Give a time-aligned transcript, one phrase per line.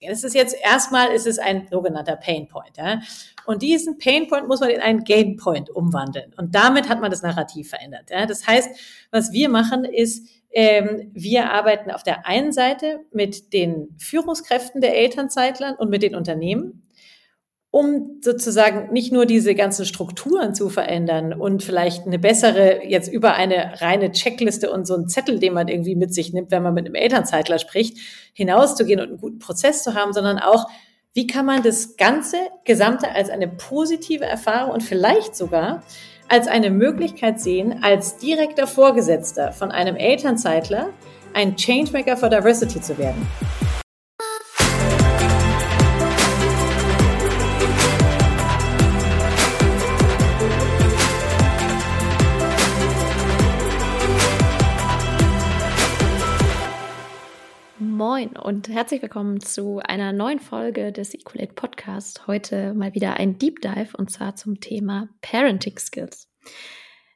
[0.00, 2.76] Es ist jetzt erstmal, ist es ein sogenannter Pain Point.
[2.76, 3.00] Ja?
[3.44, 6.32] Und diesen Pain Point muss man in einen Gain Point umwandeln.
[6.36, 8.10] Und damit hat man das Narrativ verändert.
[8.10, 8.26] Ja?
[8.26, 8.70] Das heißt,
[9.10, 14.96] was wir machen, ist, ähm, wir arbeiten auf der einen Seite mit den Führungskräften der
[14.96, 16.82] Elternzeitlern und mit den Unternehmen
[17.72, 23.34] um sozusagen nicht nur diese ganzen Strukturen zu verändern und vielleicht eine bessere, jetzt über
[23.34, 26.74] eine reine Checkliste und so einen Zettel, den man irgendwie mit sich nimmt, wenn man
[26.74, 27.98] mit einem Elternzeitler spricht,
[28.32, 30.66] hinauszugehen und einen guten Prozess zu haben, sondern auch,
[31.14, 35.82] wie kann man das ganze Gesamte als eine positive Erfahrung und vielleicht sogar
[36.28, 40.90] als eine Möglichkeit sehen, als direkter Vorgesetzter von einem Elternzeitler
[41.34, 43.26] ein Changemaker for Diversity zu werden.
[58.20, 62.26] Moin und herzlich willkommen zu einer neuen Folge des Equalate Podcast.
[62.26, 66.28] Heute mal wieder ein Deep Dive und zwar zum Thema Parenting Skills.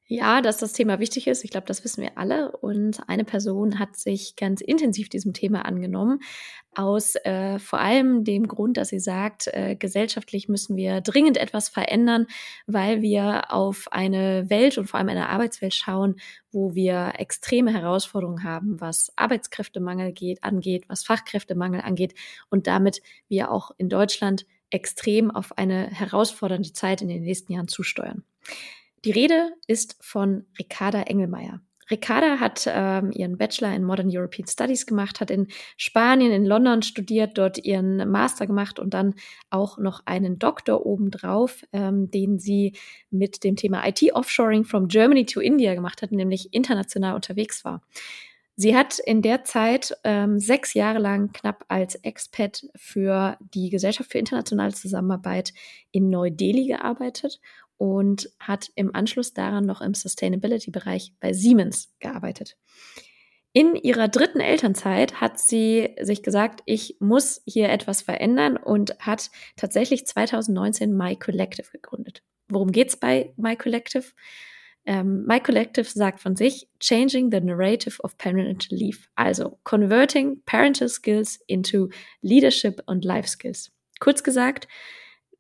[0.07, 2.53] Ja, dass das Thema wichtig ist, ich glaube, das wissen wir alle.
[2.59, 6.21] Und eine Person hat sich ganz intensiv diesem Thema angenommen,
[6.75, 11.71] aus äh, vor allem dem Grund, dass sie sagt, äh, gesellschaftlich müssen wir dringend etwas
[11.71, 12.27] verändern,
[12.67, 16.17] weil wir auf eine Welt und vor allem eine Arbeitswelt schauen,
[16.53, 22.15] wo wir extreme Herausforderungen haben, was Arbeitskräftemangel geht, angeht, was Fachkräftemangel angeht
[22.51, 27.69] und damit wir auch in Deutschland extrem auf eine herausfordernde Zeit in den nächsten Jahren
[27.69, 28.25] zusteuern.
[29.05, 31.61] Die Rede ist von Ricarda Engelmeier.
[31.91, 36.81] Ricarda hat ähm, ihren Bachelor in Modern European Studies gemacht, hat in Spanien, in London
[36.81, 39.15] studiert, dort ihren Master gemacht und dann
[39.51, 42.73] auch noch einen Doktor obendrauf, ähm, den sie
[43.11, 47.83] mit dem Thema IT-Offshoring from Germany to India gemacht hat, nämlich international unterwegs war.
[48.57, 54.13] Sie hat in der Zeit ähm, sechs Jahre lang knapp als Expat für die Gesellschaft
[54.13, 55.53] für internationale Zusammenarbeit
[55.91, 57.41] in Neu-Delhi gearbeitet
[57.77, 62.57] und hat im Anschluss daran noch im Sustainability-Bereich bei Siemens gearbeitet.
[63.53, 69.31] In ihrer dritten Elternzeit hat sie sich gesagt, ich muss hier etwas verändern und hat
[69.57, 72.25] tatsächlich 2019 My Collective gegründet.
[72.49, 74.07] Worum geht's bei My Collective?
[74.87, 80.89] Ähm, My Collective sagt von sich Changing the Narrative of Parental Leave, also Converting Parental
[80.89, 81.89] Skills into
[82.23, 83.71] Leadership und Life Skills.
[84.01, 84.67] Kurz gesagt,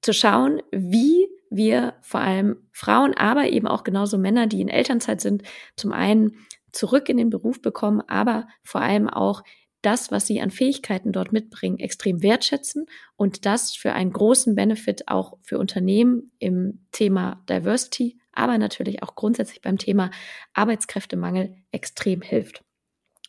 [0.03, 5.20] zu schauen, wie wir vor allem Frauen, aber eben auch genauso Männer, die in Elternzeit
[5.20, 5.42] sind,
[5.76, 6.37] zum einen
[6.72, 9.42] zurück in den Beruf bekommen, aber vor allem auch
[9.82, 15.09] das, was sie an Fähigkeiten dort mitbringen, extrem wertschätzen und das für einen großen Benefit
[15.09, 20.10] auch für Unternehmen im Thema Diversity, aber natürlich auch grundsätzlich beim Thema
[20.54, 22.64] Arbeitskräftemangel extrem hilft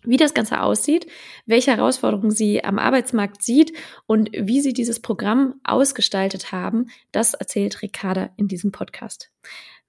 [0.08, 1.08] wie das Ganze aussieht,
[1.46, 3.74] welche Herausforderungen sie am Arbeitsmarkt sieht
[4.06, 9.32] und wie sie dieses Programm ausgestaltet haben, das erzählt Ricarda in diesem Podcast.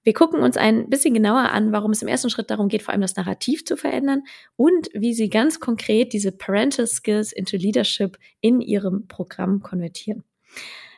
[0.03, 2.93] Wir gucken uns ein bisschen genauer an, warum es im ersten Schritt darum geht, vor
[2.93, 4.23] allem das Narrativ zu verändern
[4.55, 10.23] und wie sie ganz konkret diese Parental Skills into Leadership in ihrem Programm konvertieren.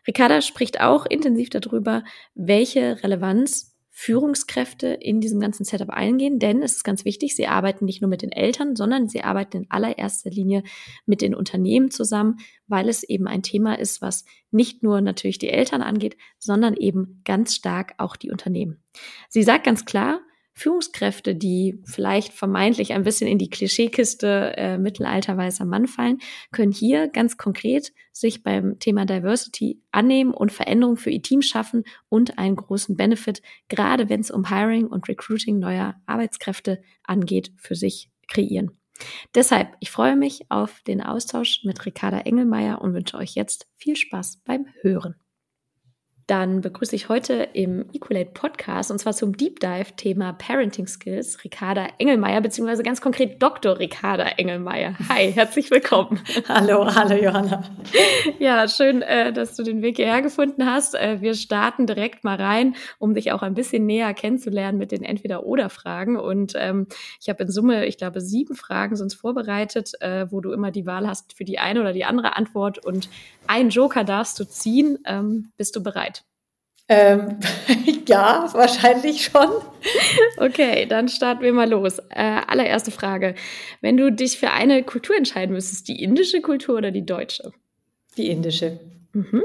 [0.08, 2.04] Ricarda spricht auch intensiv darüber,
[2.36, 3.69] welche Relevanz
[4.02, 8.08] Führungskräfte in diesem ganzen Setup eingehen, denn es ist ganz wichtig, sie arbeiten nicht nur
[8.08, 10.64] mit den Eltern, sondern sie arbeiten in allererster Linie
[11.06, 15.50] mit den Unternehmen zusammen, weil es eben ein Thema ist, was nicht nur natürlich die
[15.50, 18.82] Eltern angeht, sondern eben ganz stark auch die Unternehmen.
[19.28, 20.22] Sie sagt ganz klar,
[20.54, 26.20] Führungskräfte, die vielleicht vermeintlich ein bisschen in die Klischeekiste äh, mittelalter weißer Mann fallen,
[26.52, 31.84] können hier ganz konkret sich beim Thema Diversity annehmen und Veränderungen für ihr Team schaffen
[32.10, 37.76] und einen großen Benefit, gerade wenn es um Hiring und Recruiting neuer Arbeitskräfte angeht, für
[37.76, 38.72] sich kreieren.
[39.34, 43.96] Deshalb, ich freue mich auf den Austausch mit Ricarda Engelmeier und wünsche euch jetzt viel
[43.96, 45.16] Spaß beim Hören
[46.30, 51.44] dann begrüße ich heute im Equalate Podcast und zwar zum Deep Dive Thema Parenting Skills
[51.44, 53.80] Ricarda Engelmeier, beziehungsweise ganz konkret Dr.
[53.80, 54.94] Ricarda Engelmeier.
[55.10, 56.20] Hi, herzlich willkommen.
[56.48, 57.64] hallo, hallo Johanna.
[58.38, 60.94] Ja, schön, äh, dass du den Weg hierher gefunden hast.
[60.94, 65.04] Äh, wir starten direkt mal rein, um dich auch ein bisschen näher kennenzulernen mit den
[65.04, 66.16] Entweder-Oder-Fragen.
[66.16, 66.86] Und ähm,
[67.20, 70.86] ich habe in Summe, ich glaube, sieben Fragen sonst vorbereitet, äh, wo du immer die
[70.86, 72.86] Wahl hast für die eine oder die andere Antwort.
[72.86, 73.10] Und
[73.48, 75.00] einen Joker darfst du ziehen.
[75.06, 76.19] Ähm, bist du bereit?
[76.90, 77.38] Ähm,
[78.08, 79.50] ja, wahrscheinlich schon.
[80.38, 82.00] Okay, dann starten wir mal los.
[82.10, 83.36] Äh, allererste Frage.
[83.80, 87.52] Wenn du dich für eine Kultur entscheiden müsstest, die indische Kultur oder die deutsche?
[88.18, 88.80] Die indische.
[89.14, 89.44] Mhm.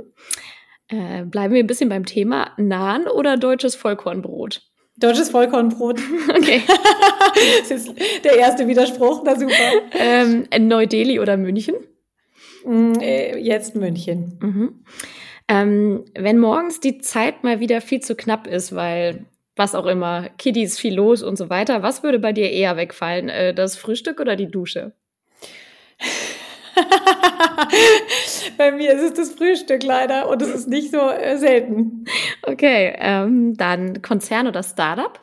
[0.89, 2.53] Äh, bleiben wir ein bisschen beim Thema.
[2.57, 4.63] Naan oder deutsches Vollkornbrot?
[4.97, 6.01] Deutsches Vollkornbrot.
[6.31, 6.63] Okay.
[7.61, 7.95] das ist
[8.25, 9.55] der erste Widerspruch, na super.
[9.93, 11.75] Ähm, Neu-Delhi oder München?
[12.65, 14.39] Mm, äh, jetzt München.
[14.41, 14.85] Mhm.
[15.49, 19.27] Ähm, wenn morgens die Zeit mal wieder viel zu knapp ist, weil
[19.57, 23.29] was auch immer, Kiddies viel los und so weiter, was würde bei dir eher wegfallen?
[23.29, 24.93] Äh, das Frühstück oder die Dusche?
[28.57, 32.05] Bei mir ist es das Frühstück leider und es ist nicht so äh, selten.
[32.43, 35.21] Okay, ähm, dann Konzern oder Startup?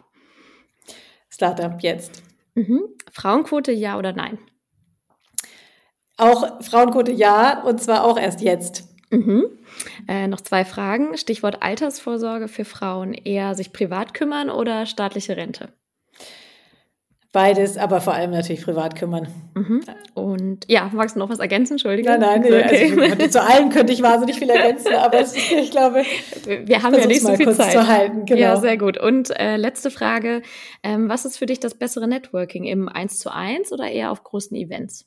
[1.29, 2.23] Startup jetzt.
[2.55, 2.83] Mhm.
[3.11, 4.37] Frauenquote ja oder nein?
[6.17, 8.87] Auch Frauenquote ja und zwar auch erst jetzt.
[9.09, 9.45] Mhm.
[10.07, 11.17] Äh, noch zwei Fragen.
[11.17, 13.13] Stichwort Altersvorsorge für Frauen.
[13.13, 15.73] Eher sich privat kümmern oder staatliche Rente?
[17.33, 19.29] Beides, aber vor allem natürlich privat kümmern.
[19.55, 19.81] Mhm.
[20.15, 21.73] Und ja, magst du noch was ergänzen?
[21.73, 22.09] Entschuldige.
[22.09, 23.09] Nein, nein, nee, okay.
[23.09, 26.03] also, zu allen könnte ich wahnsinnig viel ergänzen, aber ist, ich glaube,
[26.43, 27.71] wir haben ja nicht so viel Zeit.
[27.71, 28.41] Zu halten, genau.
[28.41, 28.97] Ja, sehr gut.
[28.97, 30.41] Und äh, letzte Frage:
[30.83, 34.25] ähm, Was ist für dich das bessere Networking im 1 zu 1 oder eher auf
[34.25, 35.05] großen Events?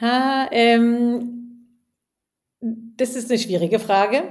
[0.00, 1.45] Ha, ähm,
[2.60, 4.24] das ist eine schwierige Frage.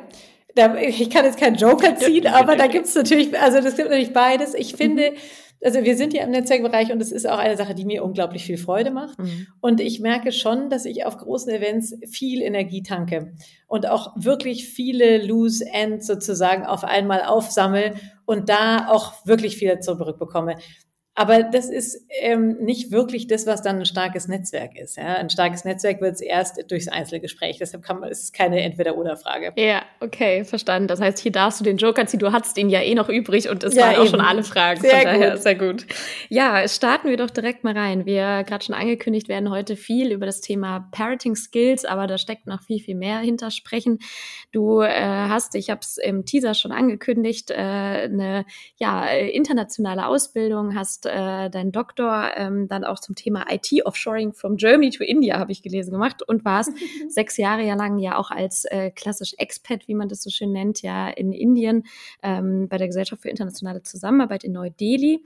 [0.79, 4.13] Ich kann jetzt keinen Joker ziehen, aber da gibt es natürlich, also das gibt natürlich
[4.13, 4.53] beides.
[4.53, 5.17] Ich finde, mhm
[5.65, 8.45] also wir sind ja im Netzwerkbereich und es ist auch eine Sache, die mir unglaublich
[8.45, 9.17] viel Freude macht.
[9.17, 9.47] Mhm.
[9.61, 13.33] Und ich merke schon, dass ich auf großen Events viel Energie tanke
[13.67, 17.95] und auch wirklich viele Loose Ends sozusagen auf einmal aufsammel
[18.25, 20.55] und da auch wirklich viel zurückbekomme.
[21.17, 24.97] Aber das ist ähm, nicht wirklich das, was dann ein starkes Netzwerk ist.
[24.97, 25.15] Ja?
[25.15, 27.57] Ein starkes Netzwerk wird es erst durchs Einzelgespräch.
[27.57, 29.53] Deshalb kann man, ist es keine Entweder-Oder-Frage.
[29.55, 30.89] Ja, okay, verstanden.
[30.89, 32.19] Das heißt, hier darfst du den Joker ziehen.
[32.19, 34.01] Du hattest ihn ja eh noch übrig und es ja, waren eben.
[34.01, 34.81] auch schon alle Fragen.
[34.81, 35.41] Sehr Von daher gut.
[35.41, 35.85] sehr gut.
[36.27, 38.05] Ja, starten wir doch direkt mal rein.
[38.05, 42.45] Wir gerade schon angekündigt werden heute viel über das Thema Parenting Skills, aber da steckt
[42.45, 43.99] noch viel, viel mehr hinter sprechen.
[44.51, 48.45] Du äh, hast, ich habe es im Teaser schon angekündigt, äh, eine
[48.75, 54.57] ja, internationale Ausbildung, hast äh, deinen Doktor ähm, dann auch zum Thema IT Offshoring from
[54.57, 56.71] Germany to India, habe ich gelesen, gemacht und warst
[57.09, 60.81] sechs Jahre lang ja auch als äh, klassisch Expat, wie man das so schön nennt,
[60.81, 61.83] ja in Indien
[62.23, 65.23] ähm, bei der Gesellschaft für internationale Zusammenarbeit in Neu-Delhi.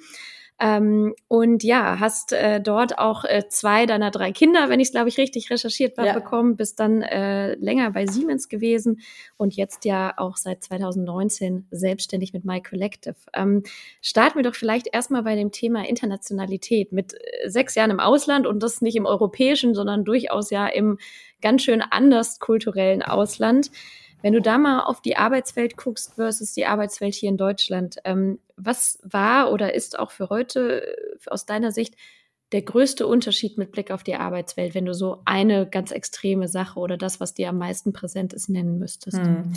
[0.62, 4.92] Ähm, und ja, hast äh, dort auch äh, zwei deiner drei Kinder, wenn ich es,
[4.92, 6.14] glaube ich, richtig recherchiert habe, ja.
[6.14, 9.00] bekommen, bist dann äh, länger bei Siemens gewesen
[9.38, 13.16] und jetzt ja auch seit 2019 selbstständig mit My Collective.
[13.34, 13.64] Ähm,
[14.02, 16.92] starten wir doch vielleicht erstmal bei dem Thema Internationalität.
[16.92, 20.98] Mit äh, sechs Jahren im Ausland und das nicht im europäischen, sondern durchaus ja im
[21.42, 23.72] ganz schön anders kulturellen Ausland.
[24.22, 28.40] Wenn du da mal auf die Arbeitswelt guckst versus die Arbeitswelt hier in Deutschland, ähm,
[28.58, 31.96] was war oder ist auch für heute äh, aus deiner Sicht
[32.52, 36.80] der größte Unterschied mit Blick auf die Arbeitswelt, wenn du so eine ganz extreme Sache
[36.80, 39.18] oder das, was dir am meisten präsent ist, nennen müsstest?
[39.18, 39.54] Hm.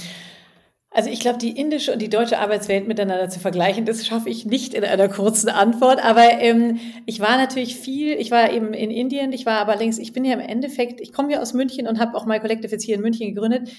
[0.95, 4.45] Also ich glaube, die indische und die deutsche Arbeitswelt miteinander zu vergleichen, das schaffe ich
[4.45, 6.05] nicht in einer kurzen Antwort.
[6.05, 9.99] Aber ähm, ich war natürlich viel, ich war eben in Indien, ich war aber längst,
[9.99, 12.71] ich bin ja im Endeffekt, ich komme ja aus München und habe auch My Collective
[12.71, 13.71] jetzt hier in München gegründet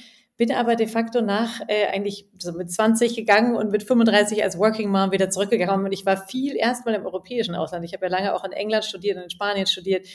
[0.43, 4.59] bin aber de facto nach äh, eigentlich so mit 20 gegangen und mit 35 als
[4.59, 5.85] Working Mom wieder zurückgegangen.
[5.85, 7.85] Und ich war viel erstmal im europäischen Ausland.
[7.85, 10.05] Ich habe ja lange auch in England studiert und in Spanien studiert,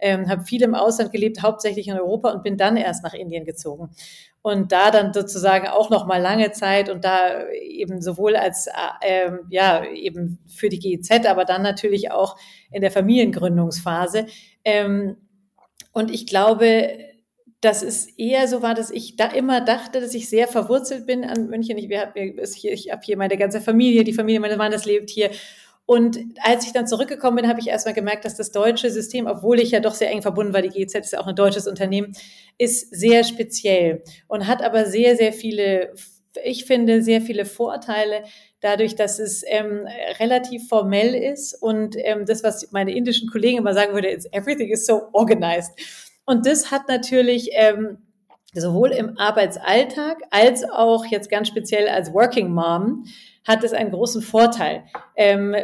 [0.00, 3.44] ähm, habe viel im Ausland gelebt, hauptsächlich in Europa und bin dann erst nach Indien
[3.44, 3.90] gezogen.
[4.42, 8.66] Und da dann sozusagen auch noch mal lange Zeit und da eben sowohl als
[9.02, 12.36] äh, ja eben für die GEZ, aber dann natürlich auch
[12.72, 14.26] in der Familiengründungsphase.
[14.64, 15.16] Ähm,
[15.92, 16.88] und ich glaube,
[17.66, 21.24] dass es eher so war, dass ich da immer dachte, dass ich sehr verwurzelt bin
[21.24, 21.76] an München.
[21.76, 21.90] Ich,
[22.64, 25.32] ich habe hier meine ganze Familie, die Familie meines Mannes lebt hier.
[25.84, 29.58] Und als ich dann zurückgekommen bin, habe ich erstmal gemerkt, dass das deutsche System, obwohl
[29.58, 32.12] ich ja doch sehr eng verbunden war, die GZ ist ja auch ein deutsches Unternehmen,
[32.56, 35.92] ist sehr speziell und hat aber sehr, sehr viele,
[36.44, 38.22] ich finde, sehr viele Vorteile
[38.60, 39.88] dadurch, dass es ähm,
[40.20, 44.70] relativ formell ist und ähm, das, was meine indischen Kollegen immer sagen würde, ist everything
[44.70, 45.72] is so organized.
[46.26, 47.98] Und das hat natürlich ähm,
[48.52, 53.04] sowohl im Arbeitsalltag als auch jetzt ganz speziell als Working Mom
[53.44, 54.84] hat es einen großen Vorteil.
[55.14, 55.54] Ähm,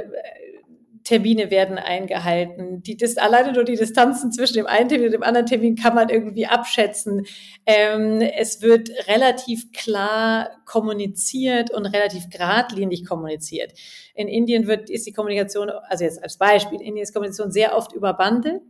[1.05, 2.83] Termine werden eingehalten.
[2.83, 5.95] Die, das, alleine nur die Distanzen zwischen dem einen Termin und dem anderen Termin kann
[5.95, 7.27] man irgendwie abschätzen.
[7.67, 13.73] Ähm, es wird relativ klar kommuniziert und relativ geradlinig kommuniziert.
[14.15, 17.77] In Indien wird, ist die Kommunikation, also jetzt als Beispiel, in Indien ist Kommunikation sehr
[17.77, 18.61] oft über Bande.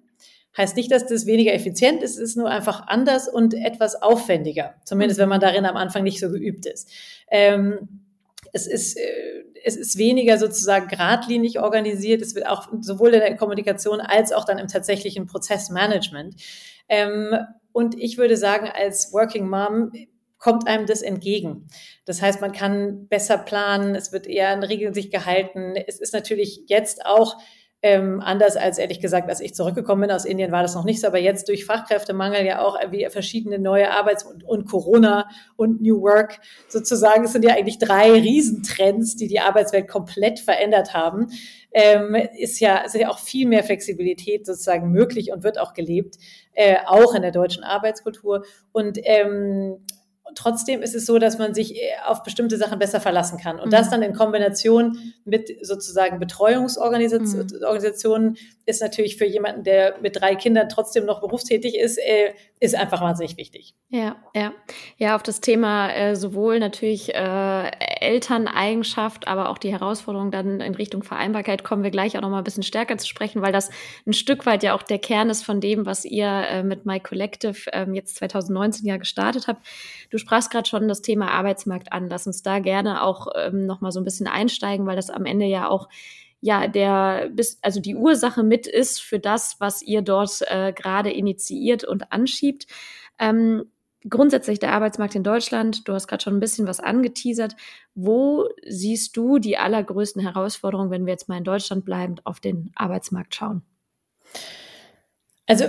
[0.57, 4.75] Heißt nicht, dass das weniger effizient ist, es ist nur einfach anders und etwas aufwendiger.
[4.85, 6.91] Zumindest wenn man darin am Anfang nicht so geübt ist.
[7.31, 8.03] Ähm,
[8.53, 12.21] es ist, äh, es ist weniger sozusagen geradlinig organisiert.
[12.21, 16.35] Es wird auch sowohl in der Kommunikation als auch dann im tatsächlichen Prozessmanagement.
[16.89, 17.35] Ähm,
[17.73, 19.93] und ich würde sagen, als Working Mom
[20.39, 21.69] kommt einem das entgegen.
[22.05, 25.75] Das heißt, man kann besser planen, es wird eher an Regeln sich gehalten.
[25.87, 27.39] Es ist natürlich jetzt auch
[27.85, 31.01] Ähm, anders als ehrlich gesagt, als ich zurückgekommen bin aus Indien, war das noch nicht
[31.01, 31.09] so.
[31.09, 36.01] Aber jetzt durch Fachkräftemangel ja auch wie verschiedene neue Arbeits- und, und Corona und New
[36.01, 37.25] Work sozusagen.
[37.25, 41.27] Es sind ja eigentlich drei Riesentrends, die die Arbeitswelt komplett verändert haben.
[41.73, 46.19] Ähm, ist ja, ist ja auch viel mehr Flexibilität sozusagen möglich und wird auch gelebt,
[46.53, 48.45] äh, auch in der deutschen Arbeitskultur.
[48.71, 49.85] Und ähm,
[50.35, 53.59] trotzdem ist es so, dass man sich äh, auf bestimmte Sachen besser verlassen kann.
[53.59, 53.71] Und mhm.
[53.71, 58.37] das dann in Kombination mit sozusagen Betreuungsorganisationen mhm.
[58.67, 63.00] ist natürlich für jemanden, der mit drei Kindern trotzdem noch berufstätig ist, äh, ist einfach
[63.00, 63.75] wahnsinnig wichtig.
[63.88, 64.52] Ja, ja.
[64.97, 70.75] Ja, auf das Thema äh, sowohl natürlich äh, Elterneigenschaft, aber auch die Herausforderung dann in
[70.75, 73.71] Richtung Vereinbarkeit kommen wir gleich auch noch mal ein bisschen stärker zu sprechen, weil das
[74.07, 77.00] ein Stück weit ja auch der Kern ist von dem, was ihr äh, mit My
[77.00, 79.67] Collective äh, jetzt 2019 ja gestartet habt.
[80.12, 82.11] Du sprachst gerade schon das Thema Arbeitsmarkt an.
[82.11, 85.25] Lass uns da gerne auch ähm, noch mal so ein bisschen einsteigen, weil das am
[85.25, 85.88] Ende ja auch
[86.42, 91.11] ja der bis also die Ursache mit ist für das, was ihr dort äh, gerade
[91.11, 92.66] initiiert und anschiebt.
[93.19, 93.64] Ähm,
[94.07, 97.57] grundsätzlich der Arbeitsmarkt in Deutschland, du hast gerade schon ein bisschen was angeteasert.
[97.95, 102.71] Wo siehst du die allergrößten Herausforderungen, wenn wir jetzt mal in Deutschland bleiben, auf den
[102.75, 103.62] Arbeitsmarkt schauen?
[105.47, 105.69] Also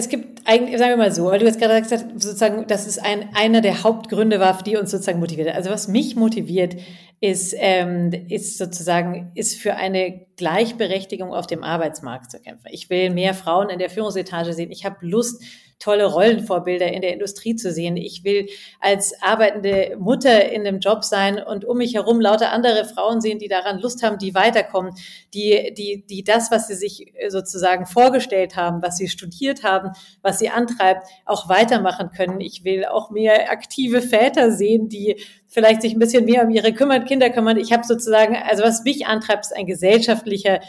[0.00, 2.86] es gibt eigentlich, sagen wir mal so, weil du jetzt gerade gesagt hast, sozusagen, dass
[2.86, 5.54] es ein, einer der Hauptgründe war, die uns sozusagen motiviert.
[5.54, 6.76] Also was mich motiviert,
[7.20, 12.68] ist, ähm, ist sozusagen, ist für eine Gleichberechtigung auf dem Arbeitsmarkt zu kämpfen.
[12.70, 14.72] Ich will mehr Frauen in der Führungsetage sehen.
[14.72, 15.42] Ich habe Lust,
[15.80, 17.96] tolle Rollenvorbilder in der Industrie zu sehen.
[17.96, 18.48] Ich will
[18.80, 23.38] als arbeitende Mutter in einem Job sein und um mich herum lauter andere Frauen sehen,
[23.38, 24.92] die daran Lust haben, die weiterkommen,
[25.32, 30.38] die, die, die das, was sie sich sozusagen vorgestellt haben, was sie studiert haben, was
[30.38, 32.40] sie antreibt, auch weitermachen können.
[32.40, 35.16] Ich will auch mehr aktive Väter sehen, die
[35.48, 37.56] vielleicht sich ein bisschen mehr um ihre kümmern, Kinder kümmern.
[37.56, 40.60] Ich habe sozusagen, also was mich antreibt, ist ein gesellschaftlicher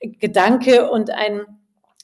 [0.00, 1.42] Gedanke und ein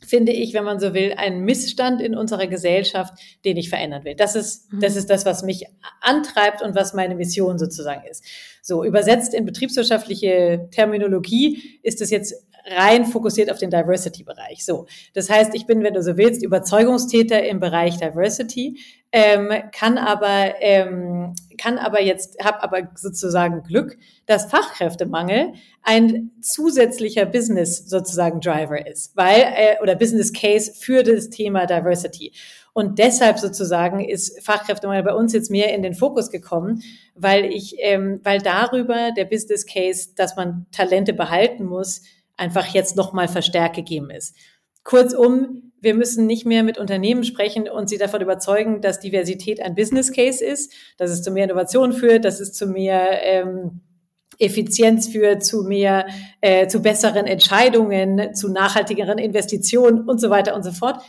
[0.02, 4.14] finde ich, wenn man so will, ein Missstand in unserer Gesellschaft, den ich verändern will.
[4.14, 4.80] Das ist, mhm.
[4.80, 5.66] das ist das, was mich
[6.00, 8.24] antreibt und was meine Mission sozusagen ist.
[8.66, 14.64] So, übersetzt in betriebswirtschaftliche Terminologie ist es jetzt rein fokussiert auf den Diversity-Bereich.
[14.64, 18.80] So, das heißt, ich bin, wenn du so willst, Überzeugungstäter im Bereich Diversity,
[19.12, 25.52] ähm, kann aber ähm, kann aber jetzt habe aber sozusagen Glück, dass Fachkräftemangel
[25.82, 32.32] ein zusätzlicher Business sozusagen Driver ist, weil äh, oder Business Case für das Thema Diversity.
[32.74, 36.82] Und deshalb sozusagen ist Fachkräftemangel bei uns jetzt mehr in den Fokus gekommen,
[37.14, 42.02] weil ich, ähm, weil darüber der Business Case, dass man Talente behalten muss,
[42.36, 44.34] einfach jetzt nochmal verstärkt gegeben ist.
[44.82, 49.76] Kurzum, wir müssen nicht mehr mit Unternehmen sprechen und sie davon überzeugen, dass Diversität ein
[49.76, 53.82] Business Case ist, dass es zu mehr Innovation führt, dass es zu mehr ähm,
[54.40, 56.06] Effizienz führt, zu mehr,
[56.40, 61.02] äh, zu besseren Entscheidungen, zu nachhaltigeren Investitionen und so weiter und so fort.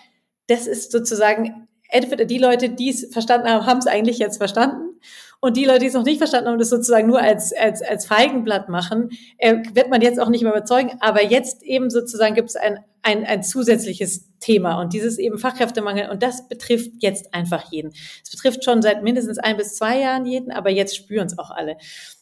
[0.48, 5.00] Das ist sozusagen entweder die Leute, die es verstanden haben, haben es eigentlich jetzt verstanden
[5.46, 8.08] und die Leute, die es noch nicht verstanden haben, das sozusagen nur als, als, als
[8.08, 10.98] Feigenblatt machen, äh, wird man jetzt auch nicht mehr überzeugen.
[11.02, 16.10] Aber jetzt eben sozusagen gibt es ein, ein, ein zusätzliches Thema und dieses eben Fachkräftemangel.
[16.10, 17.94] Und das betrifft jetzt einfach jeden.
[18.24, 21.52] Es betrifft schon seit mindestens ein bis zwei Jahren jeden, aber jetzt spüren es auch
[21.52, 21.78] alle.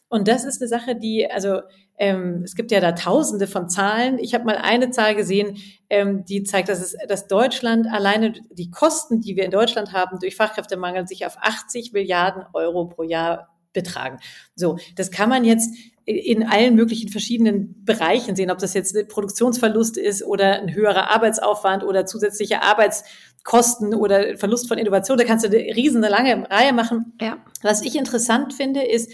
[0.08, 1.60] Und das ist eine Sache, die, also
[1.96, 4.18] ähm, es gibt ja da Tausende von Zahlen.
[4.18, 5.58] Ich habe mal eine Zahl gesehen,
[5.88, 10.18] ähm, die zeigt, dass, es, dass Deutschland alleine die Kosten, die wir in Deutschland haben
[10.18, 14.18] durch Fachkräftemangel, sich auf 80 Milliarden Euro pro Jahr betragen.
[14.56, 15.74] So, das kann man jetzt
[16.06, 21.10] in allen möglichen verschiedenen Bereichen sehen, ob das jetzt ein Produktionsverlust ist oder ein höherer
[21.10, 25.16] Arbeitsaufwand oder zusätzliche Arbeitskosten oder Verlust von Innovation.
[25.16, 27.14] Da kannst du eine riesen lange Reihe machen.
[27.20, 27.38] Ja.
[27.62, 29.10] Was ich interessant finde, ist,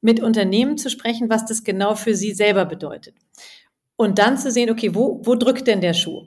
[0.00, 3.14] mit Unternehmen zu sprechen, was das genau für sie selber bedeutet.
[3.96, 6.24] Und dann zu sehen, okay, wo, wo drückt denn der Schuh?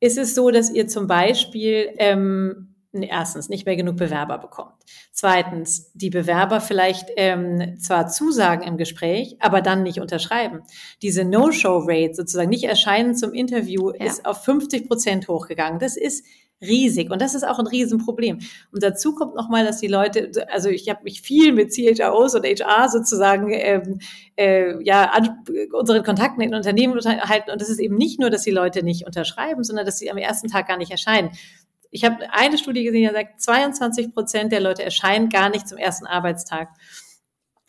[0.00, 4.74] Ist es so, dass ihr zum Beispiel ähm, erstens nicht mehr genug Bewerber bekommt?
[5.10, 10.62] Zweitens, die Bewerber vielleicht ähm, zwar zusagen im Gespräch, aber dann nicht unterschreiben.
[11.02, 14.06] Diese No-Show-Rate sozusagen nicht erscheinen zum Interview ja.
[14.06, 15.80] ist auf 50 Prozent hochgegangen.
[15.80, 16.24] Das ist
[16.60, 17.10] riesig.
[17.10, 18.40] Und das ist auch ein Riesenproblem.
[18.72, 22.44] Und dazu kommt nochmal, dass die Leute, also ich habe mich viel mit CHROs und
[22.44, 24.00] HR sozusagen ähm,
[24.36, 27.50] äh, ja an unseren Kontakten in Unternehmen unterhalten.
[27.50, 30.18] Und das ist eben nicht nur, dass die Leute nicht unterschreiben, sondern dass sie am
[30.18, 31.30] ersten Tag gar nicht erscheinen.
[31.90, 35.78] Ich habe eine Studie gesehen, die sagt, 22 Prozent der Leute erscheinen gar nicht zum
[35.78, 36.68] ersten Arbeitstag.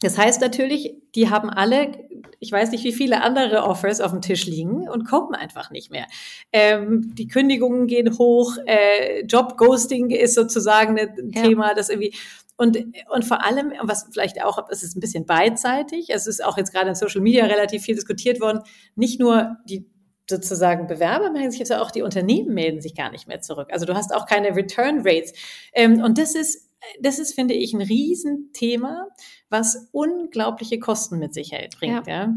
[0.01, 1.91] Das heißt natürlich, die haben alle,
[2.39, 5.91] ich weiß nicht, wie viele andere Offers auf dem Tisch liegen und kommen einfach nicht
[5.91, 6.08] mehr.
[6.53, 11.44] Ähm, die Kündigungen gehen hoch, äh, Job-Ghosting ist sozusagen ein ja.
[11.44, 12.15] Thema, das irgendwie
[12.56, 12.77] und,
[13.10, 16.74] und vor allem, was vielleicht auch, es ist ein bisschen beidseitig, es ist auch jetzt
[16.74, 18.60] gerade in Social Media relativ viel diskutiert worden,
[18.96, 19.89] nicht nur die
[20.29, 23.70] sozusagen Bewerber melden sich jetzt auch, die Unternehmen melden sich gar nicht mehr zurück.
[23.72, 25.32] Also du hast auch keine Return Rates.
[25.74, 29.08] Ähm, und das ist, das ist, finde ich, ein Riesenthema,
[29.50, 32.08] was unglaubliche Kosten mit sich bringt.
[32.08, 32.25] Ja.
[32.25, 32.34] ja.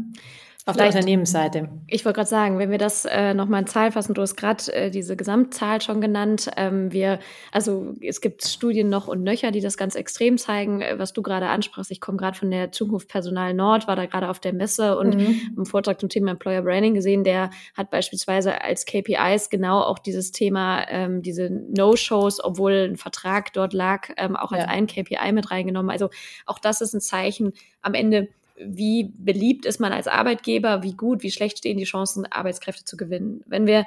[0.65, 1.67] Auf Vielleicht, der Unternehmensseite.
[1.87, 4.71] Ich wollte gerade sagen, wenn wir das äh, nochmal in Zahl fassen, du hast gerade
[4.71, 6.49] äh, diese Gesamtzahl schon genannt.
[6.55, 7.19] Ähm, wir,
[7.51, 11.21] also es gibt Studien noch und nöcher, die das ganz extrem zeigen, äh, was du
[11.21, 11.91] gerade ansprachst.
[11.91, 15.17] Ich komme gerade von der Zukunft Personal Nord, war da gerade auf der Messe und
[15.17, 15.53] mhm.
[15.57, 20.31] im Vortrag zum Thema Employer Branding gesehen, der hat beispielsweise als KPIs genau auch dieses
[20.31, 24.69] Thema, ähm, diese No-Shows, obwohl ein Vertrag dort lag, ähm, auch als ja.
[24.69, 25.91] ein KPI mit reingenommen.
[25.91, 26.09] Also
[26.45, 27.51] auch das ist ein Zeichen
[27.81, 32.25] am Ende wie beliebt ist man als Arbeitgeber, wie gut, wie schlecht stehen die Chancen,
[32.25, 33.43] Arbeitskräfte zu gewinnen.
[33.45, 33.85] Wenn wir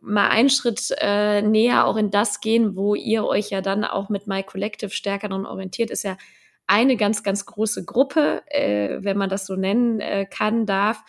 [0.00, 4.08] mal einen Schritt äh, näher auch in das gehen, wo ihr euch ja dann auch
[4.08, 6.16] mit My Collective stärker daran orientiert, ist ja
[6.66, 11.02] eine ganz, ganz große Gruppe, äh, wenn man das so nennen äh, kann, darf,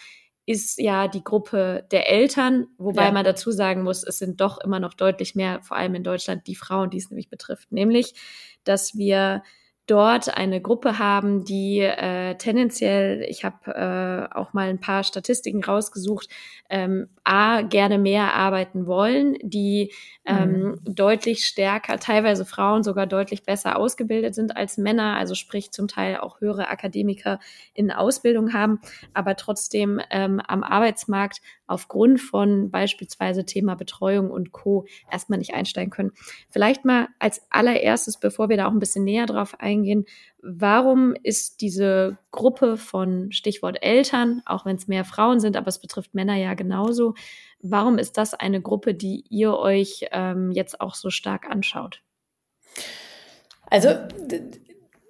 [0.46, 3.12] ist ja die Gruppe der Eltern, wobei ja.
[3.12, 6.48] man dazu sagen muss, es sind doch immer noch deutlich mehr, vor allem in Deutschland,
[6.48, 7.72] die Frauen, die es nämlich betrifft.
[7.72, 8.14] Nämlich,
[8.64, 9.42] dass wir
[9.86, 15.64] dort eine Gruppe haben, die äh, tendenziell, ich habe äh, auch mal ein paar Statistiken
[15.64, 16.30] rausgesucht,
[16.70, 19.92] ähm, a gerne mehr arbeiten wollen, die
[20.26, 20.80] ähm, mhm.
[20.86, 26.18] deutlich stärker, teilweise Frauen sogar deutlich besser ausgebildet sind als Männer, also sprich zum Teil
[26.18, 27.40] auch höhere Akademiker
[27.74, 28.80] in Ausbildung haben,
[29.14, 31.42] aber trotzdem ähm, am Arbeitsmarkt
[31.74, 34.86] aufgrund von beispielsweise Thema Betreuung und Co.
[35.12, 36.12] erstmal nicht einsteigen können.
[36.50, 40.06] Vielleicht mal als allererstes, bevor wir da auch ein bisschen näher drauf eingehen,
[40.42, 45.80] warum ist diese Gruppe von Stichwort Eltern, auch wenn es mehr Frauen sind, aber es
[45.80, 47.16] betrifft Männer ja genauso,
[47.62, 52.04] warum ist das eine Gruppe, die ihr euch ähm, jetzt auch so stark anschaut?
[53.68, 53.90] Also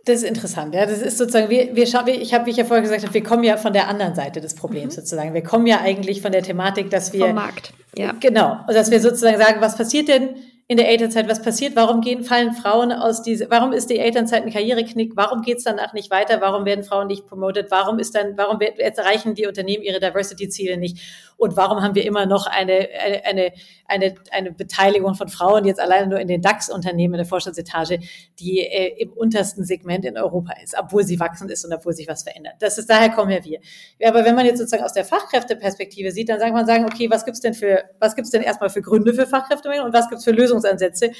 [0.05, 0.85] das ist interessant, ja.
[0.85, 3.23] Das ist sozusagen, wir, wir schauen, ich habe, wie ich ja vorher gesagt habe, wir
[3.23, 5.01] kommen ja von der anderen Seite des Problems mhm.
[5.01, 5.33] sozusagen.
[5.33, 7.27] Wir kommen ja eigentlich von der Thematik, dass wir.
[7.27, 8.13] Vom Markt, ja.
[8.19, 8.59] Genau.
[8.67, 10.35] Dass wir sozusagen sagen, was passiert denn,
[10.67, 14.43] in der Elternzeit, was passiert, warum gehen, fallen Frauen aus diese, warum ist die Elternzeit
[14.43, 18.15] ein Karriereknick, warum geht es danach nicht weiter, warum werden Frauen nicht promoted, warum ist
[18.15, 20.99] dann, warum erreichen die Unternehmen ihre Diversity-Ziele nicht
[21.43, 22.87] und warum haben wir immer noch eine,
[23.25, 23.51] eine,
[23.85, 27.99] eine, eine Beteiligung von Frauen jetzt alleine nur in den DAX-Unternehmen in der Vorstandsetage,
[28.39, 32.07] die äh, im untersten Segment in Europa ist, obwohl sie wachsend ist und obwohl sich
[32.07, 32.53] was verändert.
[32.59, 33.59] Das ist, daher kommen ja wir.
[34.07, 37.25] Aber wenn man jetzt sozusagen aus der Fachkräfteperspektive sieht, dann sagt man sagen, okay, was
[37.25, 40.31] gibt's denn für, was gibt's denn erstmal für Gründe für Fachkräftemangel und was gibt's für
[40.31, 41.11] Lösungsansätze?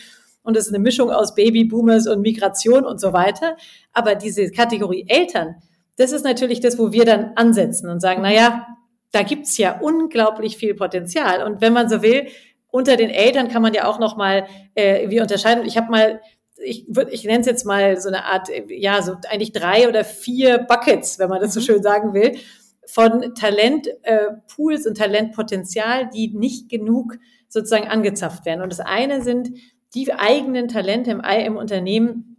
[0.41, 3.57] Und es ist eine Mischung aus Babyboomers und Migration und so weiter.
[3.91, 5.55] Aber diese Kategorie Eltern,
[5.97, 8.67] das ist natürlich das, wo wir dann ansetzen und sagen, na ja,
[9.13, 11.43] da gibt's ja unglaublich viel Potenzial.
[11.43, 12.27] Und wenn man so will,
[12.69, 15.65] unter den Eltern kann man ja auch noch mal äh, wie unterscheiden.
[15.65, 16.19] Ich habe mal
[16.65, 20.03] ich würde, ich nenne es jetzt mal so eine Art, ja, so eigentlich drei oder
[20.03, 21.65] vier Buckets, wenn man das so mhm.
[21.65, 22.37] schön sagen will,
[22.85, 28.61] von Talentpools äh, und Talentpotenzial, die nicht genug sozusagen angezapft werden.
[28.61, 29.51] Und das eine sind
[29.95, 32.32] die eigenen Talente im, im Unternehmen,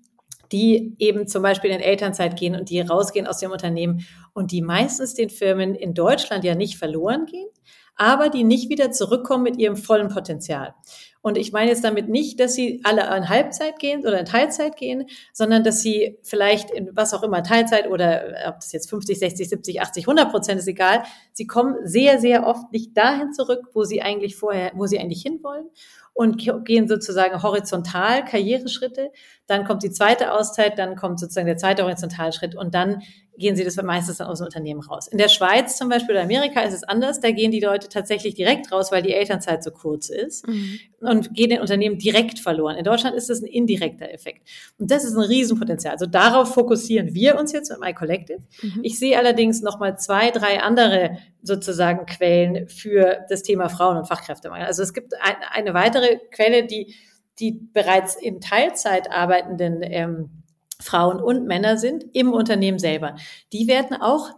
[0.54, 4.62] die eben zum Beispiel in Elternzeit gehen und die rausgehen aus dem Unternehmen und die
[4.62, 7.48] meistens den Firmen in Deutschland ja nicht verloren gehen,
[7.96, 10.74] aber die nicht wieder zurückkommen mit ihrem vollen Potenzial.
[11.22, 14.76] Und ich meine jetzt damit nicht, dass sie alle in Halbzeit gehen oder in Teilzeit
[14.76, 19.18] gehen, sondern dass sie vielleicht in was auch immer, Teilzeit oder ob das jetzt 50,
[19.18, 21.02] 60, 70, 80, 100 Prozent ist egal.
[21.32, 25.22] Sie kommen sehr, sehr oft nicht dahin zurück, wo sie eigentlich vorher, wo sie eigentlich
[25.22, 25.66] hinwollen
[26.14, 29.11] und gehen sozusagen horizontal Karriereschritte.
[29.46, 33.03] Dann kommt die zweite Auszeit, dann kommt sozusagen der zweite Horizontalschritt und dann
[33.36, 35.08] gehen sie das meistens dann aus dem Unternehmen raus.
[35.08, 37.20] In der Schweiz zum Beispiel oder Amerika ist es anders.
[37.20, 40.78] Da gehen die Leute tatsächlich direkt raus, weil die Elternzeit so kurz ist mhm.
[41.00, 42.76] und gehen den Unternehmen direkt verloren.
[42.76, 44.48] In Deutschland ist das ein indirekter Effekt.
[44.78, 45.92] Und das ist ein Riesenpotenzial.
[45.92, 48.40] Also darauf fokussieren wir uns jetzt mit MyCollective.
[48.62, 48.80] Mhm.
[48.82, 54.66] Ich sehe allerdings nochmal zwei, drei andere sozusagen Quellen für das Thema Frauen- und Fachkräftemangel.
[54.66, 56.94] Also es gibt ein, eine weitere Quelle, die,
[57.40, 60.43] die bereits in Teilzeit arbeitenden ähm,
[60.80, 63.16] Frauen und Männer sind im Unternehmen selber.
[63.52, 64.30] Die werden auch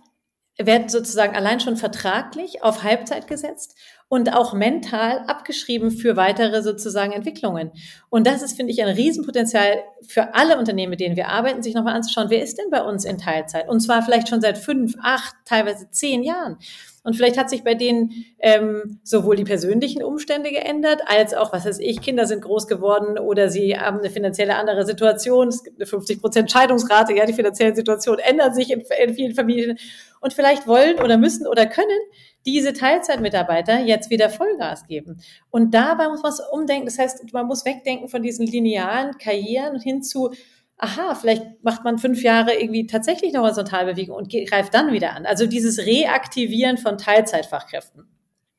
[0.58, 3.76] werden sozusagen allein schon vertraglich auf Halbzeit gesetzt
[4.08, 7.72] und auch mental abgeschrieben für weitere sozusagen Entwicklungen.
[8.08, 11.74] Und das ist, finde ich, ein Riesenpotenzial für alle Unternehmen, mit denen wir arbeiten, sich
[11.74, 13.68] nochmal anzuschauen, wer ist denn bei uns in Teilzeit?
[13.68, 16.58] Und zwar vielleicht schon seit fünf, acht, teilweise zehn Jahren.
[17.02, 21.64] Und vielleicht hat sich bei denen ähm, sowohl die persönlichen Umstände geändert, als auch, was
[21.64, 25.48] weiß ich, Kinder sind groß geworden oder sie haben eine finanzielle andere Situation.
[25.48, 27.14] Es gibt eine 50 Prozent Scheidungsrate.
[27.14, 29.78] Ja, die finanzielle Situation ändert sich in, in vielen Familien.
[30.20, 32.00] Und vielleicht wollen oder müssen oder können
[32.46, 35.20] diese Teilzeitmitarbeiter jetzt wieder Vollgas geben.
[35.50, 36.86] Und dabei muss man es umdenken.
[36.86, 40.30] Das heißt, man muss wegdenken von diesen linearen Karrieren hin zu
[40.78, 45.26] aha, vielleicht macht man fünf Jahre irgendwie tatsächlich eine Horizontalbewegung und greift dann wieder an.
[45.26, 48.06] Also dieses Reaktivieren von Teilzeitfachkräften.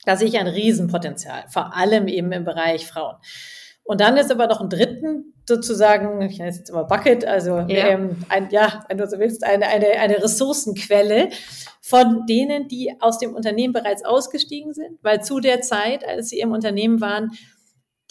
[0.06, 3.18] Da sehe ich ein Riesenpotenzial, vor allem eben im Bereich Frauen.
[3.88, 7.60] Und dann ist aber noch ein dritten sozusagen, ich nenne es jetzt immer Bucket, also
[7.70, 11.30] ja, ähm, ein, ja wenn du so willst, eine, eine, eine Ressourcenquelle
[11.82, 16.42] von denen, die aus dem Unternehmen bereits ausgestiegen sind, weil zu der Zeit, als sie
[16.42, 17.32] im Unternehmen waren,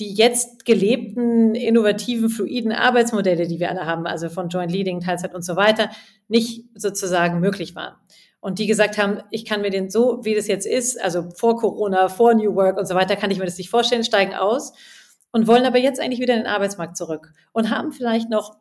[0.01, 5.35] die jetzt gelebten, innovativen, fluiden Arbeitsmodelle, die wir alle haben, also von Joint Leading, Teilzeit
[5.35, 5.91] und so weiter,
[6.29, 7.97] nicht sozusagen möglich waren.
[8.41, 11.59] Und die gesagt haben, ich kann mir den so, wie das jetzt ist, also vor
[11.59, 14.73] Corona, vor New Work und so weiter, kann ich mir das nicht vorstellen, steigen aus
[15.33, 18.57] und wollen aber jetzt eigentlich wieder in den Arbeitsmarkt zurück und haben vielleicht noch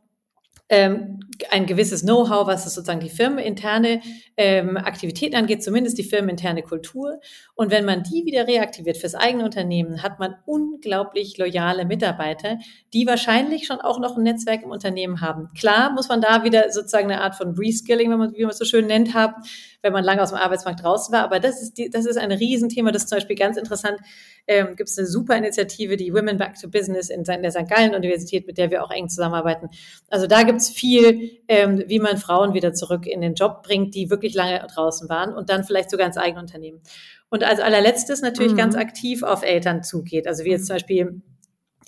[0.67, 1.19] ähm,
[1.51, 4.01] ein gewisses Know-how, was sozusagen die firmeninterne
[4.35, 7.19] ähm, Aktivitäten angeht, zumindest die firmeninterne Kultur.
[7.53, 12.57] Und wenn man die wieder reaktiviert fürs eigene Unternehmen, hat man unglaublich loyale Mitarbeiter,
[12.93, 15.49] die wahrscheinlich schon auch noch ein Netzwerk im Unternehmen haben.
[15.57, 18.57] Klar muss man da wieder sozusagen eine Art von Reskilling, wenn man, wie man es
[18.57, 19.35] so schön nennt, haben,
[19.81, 21.23] wenn man lange aus dem Arbeitsmarkt draußen war.
[21.23, 22.91] Aber das ist, die, das ist ein Riesenthema.
[22.91, 23.99] Das ist zum Beispiel ganz interessant.
[24.47, 27.67] Ähm, Gibt es eine super Initiative, die Women Back to Business in der St.
[27.67, 29.69] Gallen Universität, mit der wir auch eng zusammenarbeiten.
[30.09, 33.95] Also da gibt es viel, ähm, wie man Frauen wieder zurück in den Job bringt,
[33.95, 36.81] die wirklich lange draußen waren und dann vielleicht sogar ins eigene Unternehmen.
[37.29, 38.57] Und als allerletztes natürlich mhm.
[38.57, 40.27] ganz aktiv auf Eltern zugeht.
[40.27, 41.21] Also wie jetzt zum Beispiel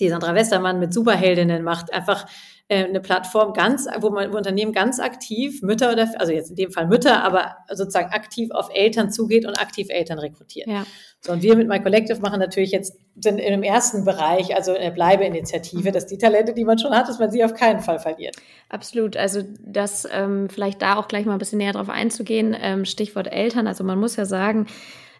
[0.00, 2.26] die Sandra Westermann mit Superheldinnen macht, einfach
[2.68, 6.56] äh, eine Plattform ganz, wo man wo Unternehmen ganz aktiv Mütter oder also jetzt in
[6.56, 10.68] dem Fall Mütter, aber sozusagen aktiv auf Eltern zugeht und aktiv Eltern rekrutiert.
[10.68, 10.84] Ja.
[11.20, 14.72] So und wir mit My Collective machen natürlich jetzt sind in dem ersten Bereich, also
[14.72, 17.80] in der Bleibeinitiative, dass die Talente, die man schon hat, dass man sie auf keinen
[17.80, 18.36] Fall verliert.
[18.68, 19.16] Absolut.
[19.16, 22.54] Also das ähm, vielleicht da auch gleich mal ein bisschen näher drauf einzugehen.
[22.60, 23.66] Ähm, Stichwort Eltern.
[23.66, 24.66] Also man muss ja sagen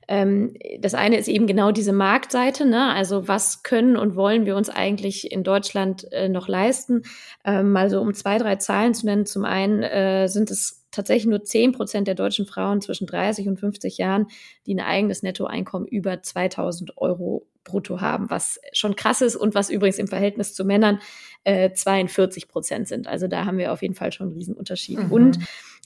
[0.09, 2.93] ähm, das eine ist eben genau diese Marktseite, ne?
[2.95, 7.03] also was können und wollen wir uns eigentlich in Deutschland äh, noch leisten.
[7.45, 9.27] Ähm, mal so um zwei, drei Zahlen zu nennen.
[9.27, 13.61] Zum einen äh, sind es tatsächlich nur zehn Prozent der deutschen Frauen zwischen 30 und
[13.61, 14.27] 50 Jahren,
[14.67, 19.69] die ein eigenes Nettoeinkommen über 2000 Euro brutto haben, was schon krass ist und was
[19.69, 21.01] übrigens im Verhältnis zu Männern
[21.45, 23.07] äh, 42 Prozent sind.
[23.07, 25.05] Also da haben wir auf jeden Fall schon einen Riesenunterschied.
[25.05, 25.13] Mhm.
[25.13, 25.39] Und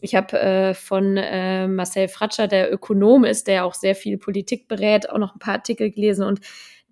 [0.03, 4.69] ich habe äh, von äh, Marcel Fratscher, der Ökonom ist, der auch sehr viel Politik
[4.69, 6.41] berät, auch noch ein paar Artikel gelesen und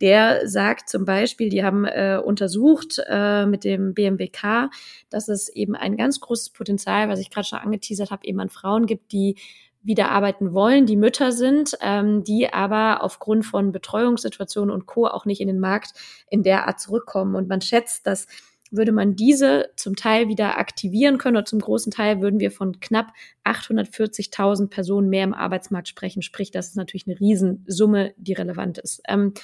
[0.01, 4.71] der sagt zum Beispiel, die haben äh, untersucht äh, mit dem BMWK,
[5.11, 8.49] dass es eben ein ganz großes Potenzial, was ich gerade schon angeteasert habe, eben an
[8.49, 9.37] Frauen gibt, die
[9.83, 15.07] wieder arbeiten wollen, die Mütter sind, ähm, die aber aufgrund von Betreuungssituationen und Co.
[15.07, 15.93] auch nicht in den Markt
[16.31, 17.35] in der Art zurückkommen.
[17.35, 18.27] Und man schätzt, dass
[18.71, 22.81] würde man diese zum Teil wieder aktivieren können oder zum großen Teil würden wir von
[22.81, 23.13] knapp
[23.45, 26.23] 840.000 Personen mehr im Arbeitsmarkt sprechen.
[26.23, 29.03] Sprich, das ist natürlich eine Riesensumme, die relevant ist.
[29.09, 29.35] Ähm,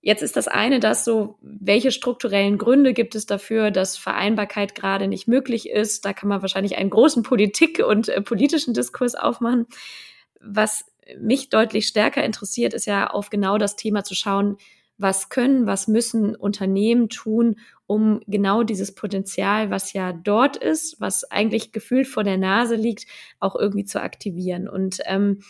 [0.00, 5.08] Jetzt ist das eine, dass so, welche strukturellen Gründe gibt es dafür, dass Vereinbarkeit gerade
[5.08, 6.04] nicht möglich ist?
[6.04, 9.66] Da kann man wahrscheinlich einen großen Politik- und äh, politischen Diskurs aufmachen.
[10.40, 10.84] Was
[11.18, 14.56] mich deutlich stärker interessiert, ist ja auf genau das Thema zu schauen,
[14.98, 17.56] was können, was müssen Unternehmen tun,
[17.86, 23.06] um genau dieses Potenzial, was ja dort ist, was eigentlich gefühlt vor der Nase liegt,
[23.40, 24.68] auch irgendwie zu aktivieren.
[24.68, 25.40] Und ähm,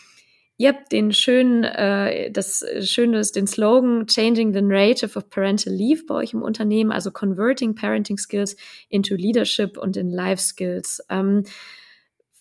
[0.61, 5.73] Ihr habt den schönen, äh, das Schöne ist den Slogan Changing the Narrative of Parental
[5.73, 8.57] Leave bei euch im Unternehmen, also Converting Parenting Skills
[8.89, 11.01] into Leadership und in Life Skills.
[11.09, 11.45] Ähm,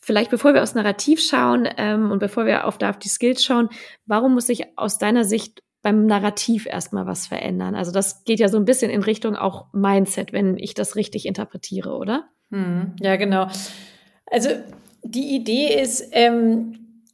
[0.01, 3.69] vielleicht bevor wir aufs Narrativ schauen ähm, und bevor wir auf, auf die Skills schauen,
[4.05, 7.75] warum muss sich aus deiner Sicht beim Narrativ erstmal was verändern?
[7.75, 11.27] Also das geht ja so ein bisschen in Richtung auch Mindset, wenn ich das richtig
[11.27, 12.29] interpretiere, oder?
[12.51, 13.49] Hm, ja, genau.
[14.27, 14.51] Also
[15.03, 17.05] die Idee ist, ähm,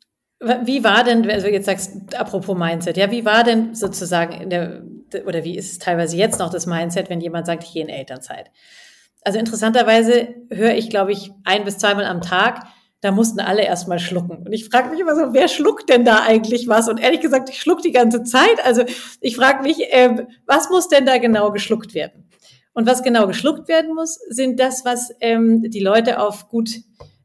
[0.40, 4.82] wie war denn, also jetzt sagst apropos Mindset, ja, wie war denn sozusagen in der,
[5.26, 7.88] oder wie ist es teilweise jetzt noch das Mindset, wenn jemand sagt, ich gehe in
[7.88, 8.50] Elternzeit?
[9.22, 12.66] Also interessanterweise höre ich, glaube ich, ein bis zweimal am Tag,
[13.04, 14.46] da mussten alle erstmal schlucken.
[14.46, 16.88] Und ich frage mich immer so, wer schluckt denn da eigentlich was?
[16.88, 18.64] Und ehrlich gesagt, ich schluck die ganze Zeit.
[18.64, 18.82] Also
[19.20, 22.30] ich frage mich, äh, was muss denn da genau geschluckt werden?
[22.72, 26.70] Und was genau geschluckt werden muss, sind das, was ähm, die Leute auf gut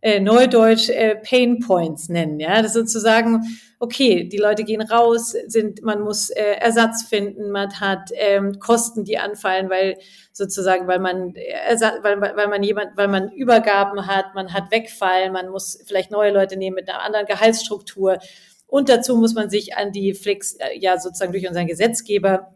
[0.01, 2.39] äh, Neudeutsch äh, Pain Points nennen.
[2.39, 3.41] Ja, das ist sozusagen,
[3.79, 9.03] okay, die Leute gehen raus, sind, man muss äh, Ersatz finden, man hat ähm, Kosten,
[9.03, 9.97] die anfallen, weil
[10.31, 15.31] sozusagen, weil man Ersatz, weil, weil man jemand, weil man Übergaben hat, man hat Wegfall,
[15.31, 18.19] man muss vielleicht neue Leute nehmen mit einer anderen Gehaltsstruktur.
[18.67, 22.53] Und dazu muss man sich an die Flex, äh, ja sozusagen durch unseren Gesetzgeber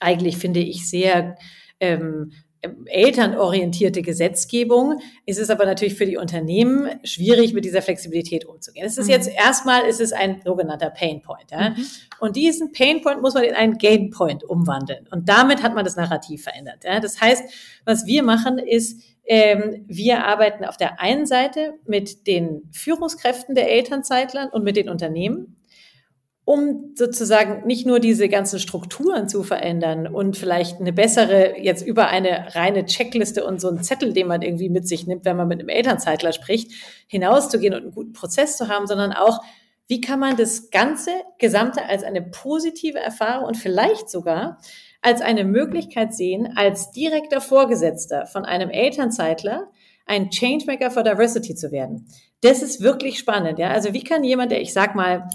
[0.00, 1.36] eigentlich finde ich sehr
[1.80, 2.32] ähm,
[2.86, 8.86] elternorientierte Gesetzgebung ist es aber natürlich für die Unternehmen schwierig, mit dieser Flexibilität umzugehen.
[8.86, 9.12] Es ist mhm.
[9.12, 11.50] jetzt erstmal ist es ein sogenannter Pain Point.
[11.50, 11.70] Ja?
[11.70, 11.86] Mhm.
[12.20, 15.06] Und diesen Pain Point muss man in einen Gain Point umwandeln.
[15.10, 16.84] Und damit hat man das Narrativ verändert.
[16.84, 17.00] Ja?
[17.00, 17.44] Das heißt,
[17.84, 23.70] was wir machen, ist, ähm, wir arbeiten auf der einen Seite mit den Führungskräften der
[23.70, 25.55] Elternzeitlern und mit den Unternehmen
[26.46, 32.06] um sozusagen nicht nur diese ganzen Strukturen zu verändern und vielleicht eine bessere, jetzt über
[32.06, 35.48] eine reine Checkliste und so einen Zettel, den man irgendwie mit sich nimmt, wenn man
[35.48, 36.70] mit einem Elternzeitler spricht,
[37.08, 39.40] hinauszugehen und einen guten Prozess zu haben, sondern auch,
[39.88, 44.58] wie kann man das ganze Gesamte als eine positive Erfahrung und vielleicht sogar
[45.02, 49.66] als eine Möglichkeit sehen, als direkter Vorgesetzter von einem Elternzeitler
[50.06, 52.06] ein Changemaker for Diversity zu werden.
[52.40, 53.70] Das ist wirklich spannend, ja.
[53.70, 55.28] Also wie kann jemand, der, ich sag mal,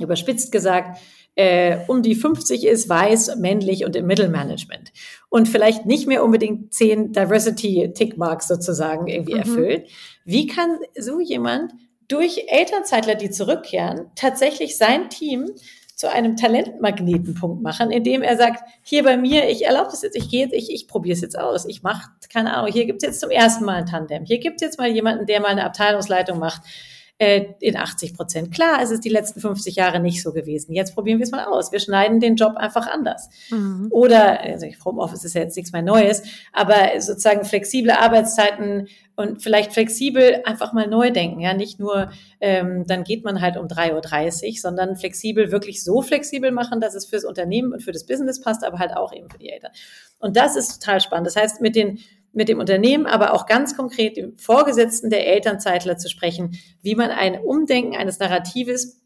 [0.00, 0.98] überspitzt gesagt,
[1.34, 4.92] äh, um die 50 ist, weiß, männlich und im Mittelmanagement
[5.28, 9.40] und vielleicht nicht mehr unbedingt zehn Diversity-Tickmarks sozusagen irgendwie mhm.
[9.40, 9.88] erfüllt.
[10.24, 11.72] Wie kann so jemand
[12.08, 15.46] durch Elternzeitler, die zurückkehren, tatsächlich sein Team
[15.94, 20.30] zu einem Talentmagnetenpunkt machen, indem er sagt, hier bei mir, ich erlaube es jetzt, ich
[20.30, 23.06] gehe jetzt, ich, ich probiere es jetzt aus, ich mache, keine Ahnung, hier gibt es
[23.06, 25.64] jetzt zum ersten Mal ein Tandem, hier gibt es jetzt mal jemanden, der mal eine
[25.64, 26.62] Abteilungsleitung macht,
[27.20, 28.50] äh, in 80 Prozent.
[28.50, 30.72] Klar, es ist die letzten 50 Jahre nicht so gewesen.
[30.72, 31.70] Jetzt probieren wir es mal aus.
[31.70, 33.28] Wir schneiden den Job einfach anders.
[33.50, 33.88] Mhm.
[33.90, 36.22] Oder, also Homeoffice ist ja jetzt nichts mehr Neues,
[36.54, 41.40] aber sozusagen flexible Arbeitszeiten und vielleicht flexibel einfach mal neu denken.
[41.40, 46.00] Ja, nicht nur, ähm, dann geht man halt um 3.30 Uhr, sondern flexibel wirklich so
[46.00, 49.28] flexibel machen, dass es fürs Unternehmen und für das Business passt, aber halt auch eben
[49.28, 49.72] für die Eltern.
[50.20, 51.26] Und das ist total spannend.
[51.26, 51.98] Das heißt, mit den
[52.32, 57.10] mit dem Unternehmen, aber auch ganz konkret dem Vorgesetzten der Elternzeitler zu sprechen, wie man
[57.10, 59.00] ein Umdenken eines Narratives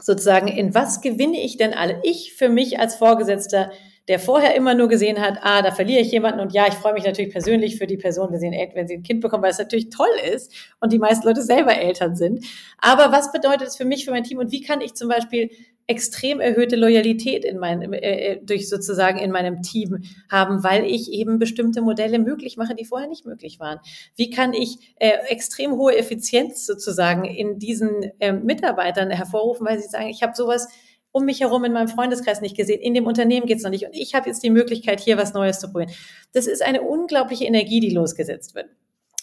[0.00, 2.00] sozusagen, in was gewinne ich denn alle?
[2.02, 3.70] Ich für mich als Vorgesetzter,
[4.08, 6.92] der vorher immer nur gesehen hat, ah, da verliere ich jemanden und ja, ich freue
[6.92, 9.52] mich natürlich persönlich für die Person, wenn sie ein, wenn sie ein Kind bekommen, weil
[9.52, 12.44] es natürlich toll ist und die meisten Leute selber Eltern sind.
[12.78, 15.50] Aber was bedeutet es für mich, für mein Team und wie kann ich zum Beispiel
[15.86, 21.12] extrem erhöhte Loyalität in meinem, äh, äh, durch sozusagen in meinem Team haben, weil ich
[21.12, 23.80] eben bestimmte Modelle möglich mache, die vorher nicht möglich waren.
[24.16, 29.88] Wie kann ich äh, extrem hohe Effizienz sozusagen in diesen äh, Mitarbeitern hervorrufen, weil sie
[29.88, 30.68] sagen, ich habe sowas
[31.12, 33.94] um mich herum in meinem Freundeskreis nicht gesehen, in dem Unternehmen geht's noch nicht und
[33.94, 35.92] ich habe jetzt die Möglichkeit, hier was Neues zu probieren.
[36.32, 38.66] Das ist eine unglaubliche Energie, die losgesetzt wird.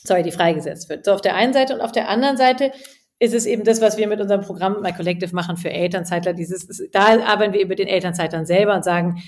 [0.04, 1.04] Sorry, die freigesetzt wird.
[1.06, 2.72] So auf der einen Seite und auf der anderen Seite
[3.20, 6.34] ist es eben das, was wir mit unserem Programm My Collective machen für Elternzeitler.
[6.34, 9.22] Dieses, da arbeiten wir über den Elternzeitlern selber und sagen,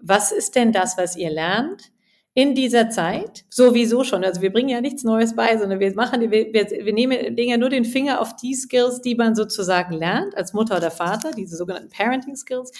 [0.00, 1.92] was ist denn das, was ihr lernt
[2.36, 3.46] in dieser Zeit?
[3.48, 4.22] Sowieso schon.
[4.22, 7.56] Also wir bringen ja nichts Neues bei, sondern wir machen, wir, wir, nehmen, legen ja
[7.56, 11.56] nur den Finger auf die Skills, die man sozusagen lernt als Mutter oder Vater, diese
[11.56, 12.72] sogenannten Parenting Skills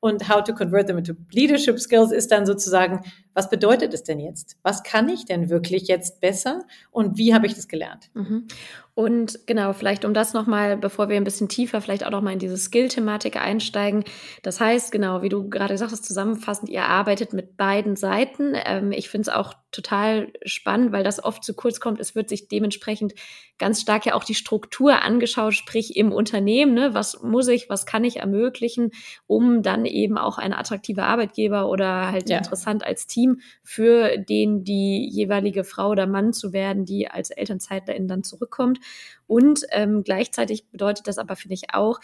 [0.00, 3.02] und how to convert them into leadership skills ist dann sozusagen,
[3.34, 4.56] was bedeutet es denn jetzt?
[4.62, 8.10] Was kann ich denn wirklich jetzt besser und wie habe ich das gelernt?
[8.14, 8.48] Mhm.
[8.94, 12.38] Und genau, vielleicht um das nochmal, bevor wir ein bisschen tiefer vielleicht auch nochmal in
[12.38, 14.04] diese Skill-Thematik einsteigen.
[14.42, 18.54] Das heißt, genau, wie du gerade gesagt hast, zusammenfassend, ihr arbeitet mit beiden Seiten.
[18.54, 22.00] Ähm, ich finde es auch total spannend, weil das oft zu kurz kommt.
[22.00, 23.14] Es wird sich dementsprechend
[23.58, 26.94] ganz stark ja auch die Struktur angeschaut, sprich im Unternehmen, ne?
[26.94, 28.90] was muss ich, was kann ich ermöglichen,
[29.26, 32.38] um dann eben auch ein attraktiver Arbeitgeber oder halt ja.
[32.38, 38.08] interessant als Team für den die jeweilige Frau oder Mann zu werden, die als Elternzeitlerin
[38.08, 38.80] dann zurückkommt.
[39.26, 42.00] Und ähm, gleichzeitig bedeutet das aber, finde ich auch,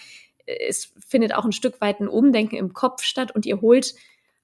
[0.47, 3.95] es findet auch ein Stück weit ein Umdenken im Kopf statt und ihr holt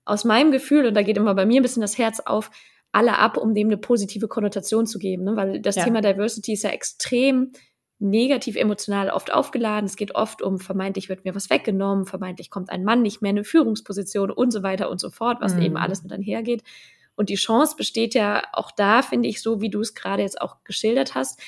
[0.04, 2.50] aus meinem Gefühl, und da geht immer bei mir ein bisschen das Herz auf,
[2.92, 5.24] alle ab, um dem eine positive Konnotation zu geben.
[5.24, 5.36] Ne?
[5.36, 5.84] Weil das ja.
[5.84, 7.52] Thema Diversity ist ja extrem
[7.98, 9.86] negativ emotional oft aufgeladen.
[9.86, 13.30] Es geht oft um, vermeintlich wird mir was weggenommen, vermeintlich kommt ein Mann nicht mehr
[13.30, 15.62] in eine Führungsposition und so weiter und so fort, was mhm.
[15.62, 16.62] eben alles mit einhergeht.
[17.14, 20.40] Und die Chance besteht ja auch da, finde ich, so wie du es gerade jetzt
[20.40, 21.40] auch geschildert hast,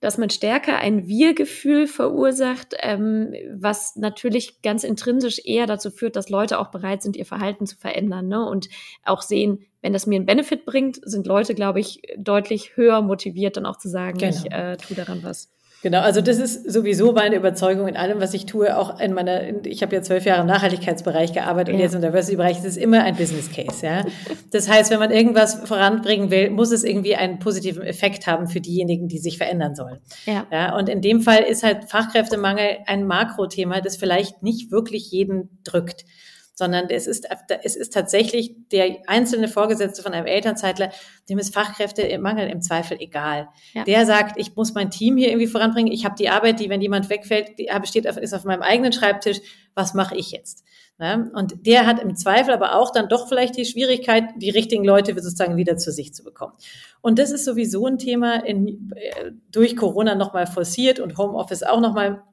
[0.00, 6.28] dass man stärker ein Wir-Gefühl verursacht, ähm, was natürlich ganz intrinsisch eher dazu führt, dass
[6.28, 8.44] Leute auch bereit sind, ihr Verhalten zu verändern ne?
[8.44, 8.68] und
[9.04, 13.56] auch sehen, wenn das mir einen Benefit bringt, sind Leute, glaube ich, deutlich höher motiviert,
[13.56, 14.36] dann auch zu sagen, genau.
[14.36, 15.50] ich äh, tue daran was.
[15.82, 19.64] Genau, also das ist sowieso meine Überzeugung in allem, was ich tue, auch in meiner,
[19.64, 21.74] ich habe ja zwölf Jahre im Nachhaltigkeitsbereich gearbeitet ja.
[21.74, 24.04] und jetzt im Diversity-Bereich, es ist immer ein Business Case, ja.
[24.50, 28.60] Das heißt, wenn man irgendwas voranbringen will, muss es irgendwie einen positiven Effekt haben für
[28.60, 29.98] diejenigen, die sich verändern sollen.
[30.26, 30.46] Ja.
[30.50, 35.60] ja und in dem Fall ist halt Fachkräftemangel ein Makrothema, das vielleicht nicht wirklich jeden
[35.62, 36.04] drückt
[36.58, 37.28] sondern es ist,
[37.62, 40.90] es ist tatsächlich der einzelne Vorgesetzte von einem Elternzeitler,
[41.28, 43.48] dem ist Fachkräftemangel im Zweifel egal.
[43.74, 43.84] Ja.
[43.84, 46.80] Der sagt, ich muss mein Team hier irgendwie voranbringen, ich habe die Arbeit, die, wenn
[46.80, 49.38] jemand wegfällt, die besteht, ist auf meinem eigenen Schreibtisch,
[49.76, 50.64] was mache ich jetzt?
[51.00, 54.82] Ja, und der hat im Zweifel aber auch dann doch vielleicht die Schwierigkeit, die richtigen
[54.82, 56.54] Leute sozusagen wieder zu sich zu bekommen.
[57.00, 61.80] Und das ist sowieso ein Thema in, äh, durch Corona nochmal forciert und Homeoffice auch
[61.80, 62.24] nochmal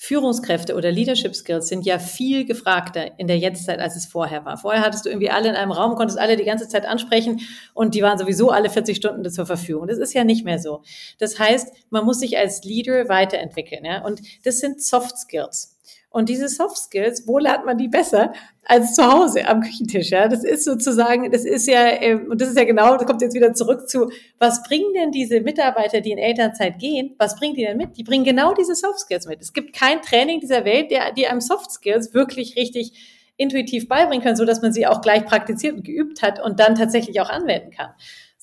[0.00, 4.56] Führungskräfte oder Leadership Skills sind ja viel gefragter in der Jetztzeit, als es vorher war.
[4.56, 7.40] Vorher hattest du irgendwie alle in einem Raum, konntest alle die ganze Zeit ansprechen
[7.74, 9.88] und die waren sowieso alle 40 Stunden zur Verfügung.
[9.88, 10.82] Das ist ja nicht mehr so.
[11.18, 13.84] Das heißt, man muss sich als Leader weiterentwickeln.
[13.84, 14.04] Ja?
[14.04, 15.77] Und das sind Soft Skills.
[16.10, 18.32] Und diese Soft Skills, wo lernt man die besser
[18.64, 20.10] als zu Hause am Küchentisch?
[20.10, 23.20] Ja, das ist sozusagen, das ist ja, ähm, und das ist ja genau, das kommt
[23.20, 27.54] jetzt wieder zurück zu, was bringen denn diese Mitarbeiter, die in Elternzeit gehen, was bringen
[27.56, 27.98] die denn mit?
[27.98, 29.42] Die bringen genau diese Soft Skills mit.
[29.42, 32.92] Es gibt kein Training dieser Welt, der, die einem Soft Skills wirklich richtig
[33.36, 36.74] intuitiv beibringen können, so dass man sie auch gleich praktiziert und geübt hat und dann
[36.74, 37.90] tatsächlich auch anwenden kann.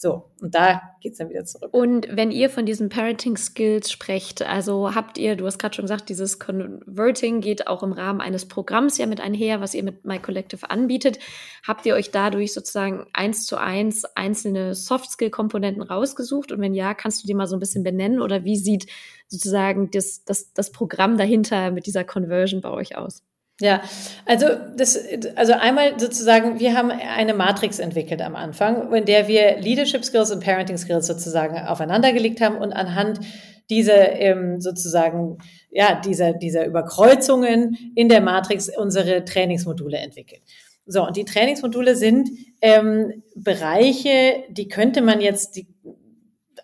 [0.06, 1.74] So, und da geht's dann wieder zurück.
[1.74, 5.86] Und wenn ihr von diesen Parenting Skills sprecht, also habt ihr, du hast gerade schon
[5.86, 10.06] gesagt, dieses Converting geht auch im Rahmen eines Programms ja mit einher, was ihr mit
[10.06, 11.18] My Collective anbietet.
[11.66, 16.52] Habt ihr euch dadurch sozusagen eins zu eins einzelne Soft-Skill-Komponenten rausgesucht?
[16.52, 18.22] Und wenn ja, kannst du die mal so ein bisschen benennen?
[18.22, 18.86] Oder wie sieht
[19.28, 23.24] sozusagen das, das, das Programm dahinter mit dieser Conversion bei euch aus?
[23.62, 23.82] Ja,
[24.26, 25.00] also das,
[25.36, 30.32] also einmal sozusagen, wir haben eine Matrix entwickelt am Anfang, in der wir Leadership Skills
[30.32, 33.22] und Parenting Skills sozusagen aufeinandergelegt haben und anhand
[33.70, 35.38] dieser ähm, sozusagen
[35.72, 40.42] ja dieser dieser Überkreuzungen in der Matrix unsere Trainingsmodule entwickelt.
[40.86, 42.30] So und die Trainingsmodule sind
[42.62, 45.68] ähm, Bereiche, die könnte man jetzt die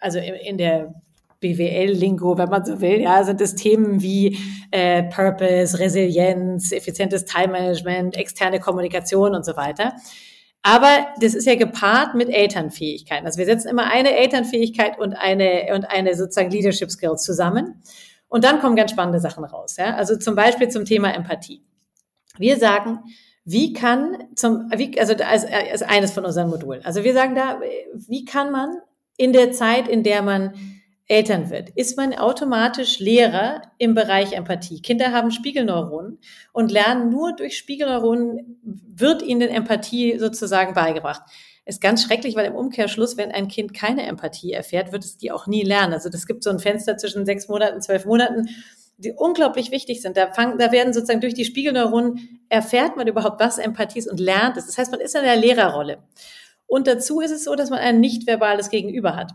[0.02, 0.94] also in, in der
[1.42, 4.38] BWL-Lingo, wenn man so will, ja, sind es Themen wie
[4.72, 9.94] äh, Purpose, Resilienz, effizientes Time-Management, externe Kommunikation und so weiter.
[10.64, 13.26] Aber das ist ja gepaart mit Elternfähigkeiten.
[13.26, 17.82] Also wir setzen immer eine Elternfähigkeit und eine, und eine sozusagen Leadership Skills zusammen.
[18.28, 19.78] Und dann kommen ganz spannende Sachen raus.
[19.78, 19.96] Ja?
[19.96, 21.64] Also zum Beispiel zum Thema Empathie.
[22.38, 23.00] Wir sagen,
[23.44, 26.86] wie kann zum, wie, also als, als eines von unseren Modulen.
[26.86, 27.60] Also wir sagen da,
[27.94, 28.78] wie kann man
[29.18, 30.54] in der Zeit, in der man
[31.12, 34.82] Eltern wird, ist man automatisch Lehrer im Bereich Empathie.
[34.82, 36.20] Kinder haben Spiegelneuronen
[36.54, 41.24] und lernen nur durch Spiegelneuronen, wird ihnen Empathie sozusagen beigebracht.
[41.66, 45.34] Ist ganz schrecklich, weil im Umkehrschluss, wenn ein Kind keine Empathie erfährt, wird es die
[45.34, 45.92] auch nie lernen.
[45.92, 48.48] Also das gibt so ein Fenster zwischen sechs Monaten, zwölf Monaten,
[48.98, 50.16] die unglaublich wichtig sind.
[50.16, 54.22] Da, fangen, da werden sozusagen durch die Spiegelneuronen erfährt man überhaupt, was Empathie ist und
[54.22, 54.66] lernt es.
[54.66, 55.98] Das heißt, man ist in der Lehrerrolle.
[56.68, 59.34] Und dazu ist es so, dass man ein nicht verbales Gegenüber hat.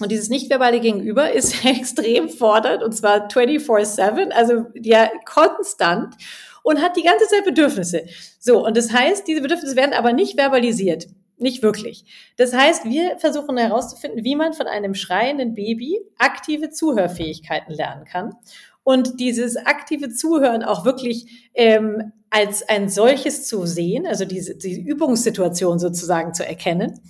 [0.00, 6.14] Und dieses nicht-verbale Gegenüber ist extrem fordert, und zwar 24-7, also ja konstant
[6.62, 8.04] und hat die ganze Zeit Bedürfnisse.
[8.38, 11.06] So, und das heißt, diese Bedürfnisse werden aber nicht verbalisiert.
[11.40, 12.04] Nicht wirklich.
[12.36, 18.34] Das heißt, wir versuchen herauszufinden, wie man von einem schreienden Baby aktive Zuhörfähigkeiten lernen kann
[18.82, 24.80] und dieses aktive Zuhören auch wirklich ähm, als ein solches zu sehen, also diese, diese
[24.80, 27.00] Übungssituation sozusagen zu erkennen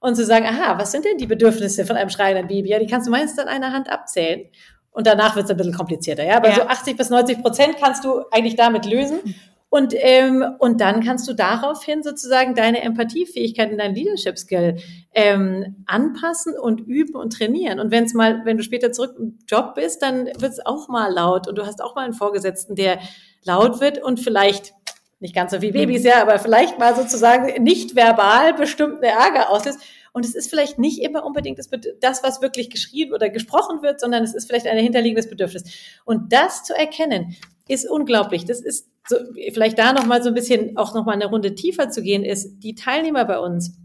[0.00, 2.70] und zu sagen, aha, was sind denn die Bedürfnisse von einem schreienden Baby?
[2.70, 4.46] Ja, die kannst du meistens an einer Hand abzählen.
[4.90, 6.24] Und danach wird es ein bisschen komplizierter.
[6.24, 6.54] Ja, aber ja.
[6.54, 9.20] so 80 bis 90 Prozent kannst du eigentlich damit lösen.
[9.68, 14.76] Und, ähm, und dann kannst du daraufhin sozusagen deine Empathiefähigkeit in dein Leadership Skill
[15.12, 17.80] ähm, anpassen und üben und trainieren.
[17.80, 20.88] Und wenn es mal, wenn du später zurück im Job bist, dann wird es auch
[20.88, 22.98] mal laut und du hast auch mal einen Vorgesetzten, der
[23.44, 24.72] laut wird und vielleicht
[25.18, 29.50] nicht ganz so wie Babys, ja, aber vielleicht mal sozusagen nicht verbal bestimmt eine Ärger
[29.50, 29.80] auslöst.
[30.12, 31.68] Und es ist vielleicht nicht immer unbedingt das,
[32.00, 35.64] das, was wirklich geschrieben oder gesprochen wird, sondern es ist vielleicht ein hinterliegendes Bedürfnis.
[36.04, 37.36] Und das zu erkennen,
[37.68, 38.44] ist unglaublich.
[38.44, 39.16] Das ist so,
[39.52, 42.74] vielleicht da nochmal so ein bisschen, auch nochmal eine Runde tiefer zu gehen, ist die
[42.74, 43.76] Teilnehmer bei uns,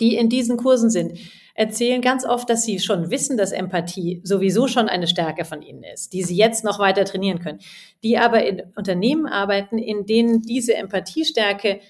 [0.00, 1.18] die in diesen Kursen sind,
[1.60, 5.82] erzählen ganz oft, dass sie schon wissen, dass Empathie sowieso schon eine Stärke von ihnen
[5.82, 7.60] ist, die sie jetzt noch weiter trainieren können,
[8.02, 11.80] die aber in Unternehmen arbeiten, in denen diese Empathiestärke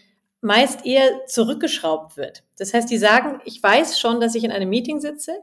[0.41, 2.43] meist eher zurückgeschraubt wird.
[2.59, 5.37] Das heißt, die sagen, ich weiß schon, dass ich in einem Meeting sitze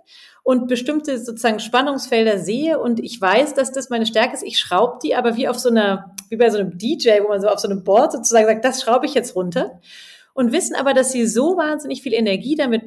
[0.43, 4.43] und bestimmte sozusagen Spannungsfelder sehe und ich weiß, dass das meine Stärke ist.
[4.43, 7.39] Ich schraube die aber wie auf so einer, wie bei so einem DJ, wo man
[7.39, 9.79] so auf so einem Board sozusagen sagt, das schraube ich jetzt runter
[10.37, 12.83] und wissen aber, dass sie so wahnsinnig viel Energie damit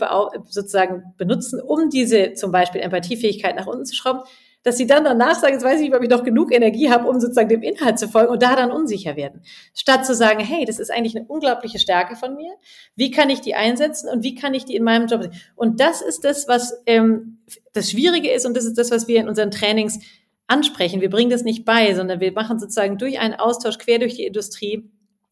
[0.51, 4.21] sozusagen benutzen, um diese zum Beispiel Empathiefähigkeit nach unten zu schrauben,
[4.63, 7.09] dass sie dann danach sagen, jetzt weiß ich nicht, ob ich noch genug Energie habe,
[7.09, 9.43] um sozusagen dem Inhalt zu folgen und da dann unsicher werden.
[9.75, 12.53] Statt zu sagen, hey, das ist eigentlich eine unglaubliche Stärke von mir.
[12.95, 15.29] Wie kann ich die einsetzen und wie kann ich die in meinem Job?
[15.57, 17.39] Und das ist das, was ähm,
[17.73, 19.99] das Schwierige ist und das ist das, was wir in unseren Trainings
[20.47, 21.01] ansprechen.
[21.01, 24.25] Wir bringen das nicht bei, sondern wir machen sozusagen durch einen Austausch quer durch die
[24.27, 24.89] Industrie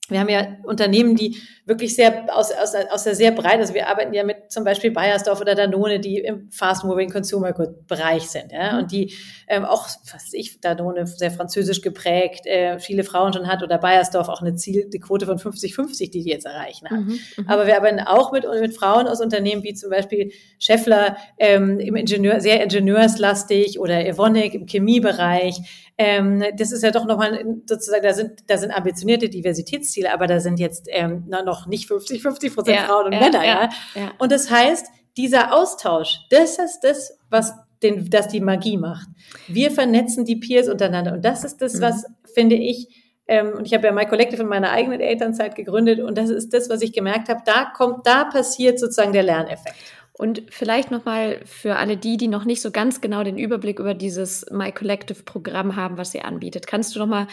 [0.08, 3.88] wir haben ja Unternehmen, die wirklich sehr aus, aus, aus der sehr breit, also wir
[3.88, 8.52] arbeiten ja mit zum Beispiel Bayersdorf oder Danone, die im Fast-Moving Consumer Good Bereich sind,
[8.52, 8.78] ja, mhm.
[8.78, 9.14] und die
[9.48, 13.78] ähm, auch, was weiß ich, Danone sehr französisch geprägt, äh, viele Frauen schon hat oder
[13.78, 17.00] Bayersdorf auch eine Ziel, die Quote von 50-50, die die jetzt erreichen hat.
[17.00, 17.48] Mhm, mhm.
[17.48, 21.96] Aber wir arbeiten auch mit, mit Frauen aus Unternehmen wie zum Beispiel Scheffler ähm, im
[21.96, 25.60] Ingenieur, sehr ingenieurslastig oder Evonik im Chemiebereich,
[25.98, 30.38] ähm, das ist ja doch nochmal sozusagen, da sind, da sind ambitionierte Diversitätsziele, aber da
[30.38, 34.12] sind jetzt ähm, noch nicht 50, 50 Prozent ja, Frauen und ja, Männer, ja, ja.
[34.18, 34.86] Und das heißt,
[35.16, 39.08] dieser Austausch, das ist das, was den, das die Magie macht.
[39.48, 41.80] Wir vernetzen die Peers untereinander und das ist das, mhm.
[41.80, 42.88] was, finde ich,
[43.26, 46.54] ähm, und ich habe ja My Collective in meiner eigenen Elternzeit gegründet und das ist
[46.54, 49.76] das, was ich gemerkt habe, da kommt, da passiert sozusagen der Lerneffekt.
[50.18, 53.94] Und vielleicht nochmal für alle die, die noch nicht so ganz genau den Überblick über
[53.94, 56.66] dieses My Collective Programm haben, was ihr anbietet.
[56.66, 57.28] Kannst du nochmal